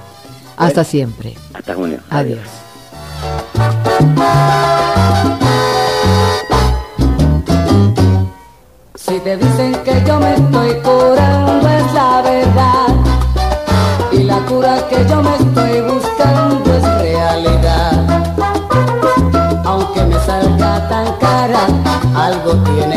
Hasta 0.58 0.84
siempre. 0.84 1.34
Hasta 1.54 1.74
junio. 1.74 2.00
Adiós. 2.10 2.40
Si 8.96 9.20
te 9.20 9.38
dicen 9.38 9.74
que 9.84 10.04
yo 10.06 10.20
me 10.20 10.34
estoy 10.34 10.74
que 14.98 15.10
yo 15.10 15.22
me 15.22 15.36
estoy 15.36 15.82
buscando 15.82 16.74
es 16.74 16.84
realidad. 17.02 17.92
Aunque 19.66 20.04
me 20.04 20.20
salga 20.26 20.88
tan 20.90 21.14
cara, 21.20 21.68
algo 22.16 22.54
tiene 22.64 22.97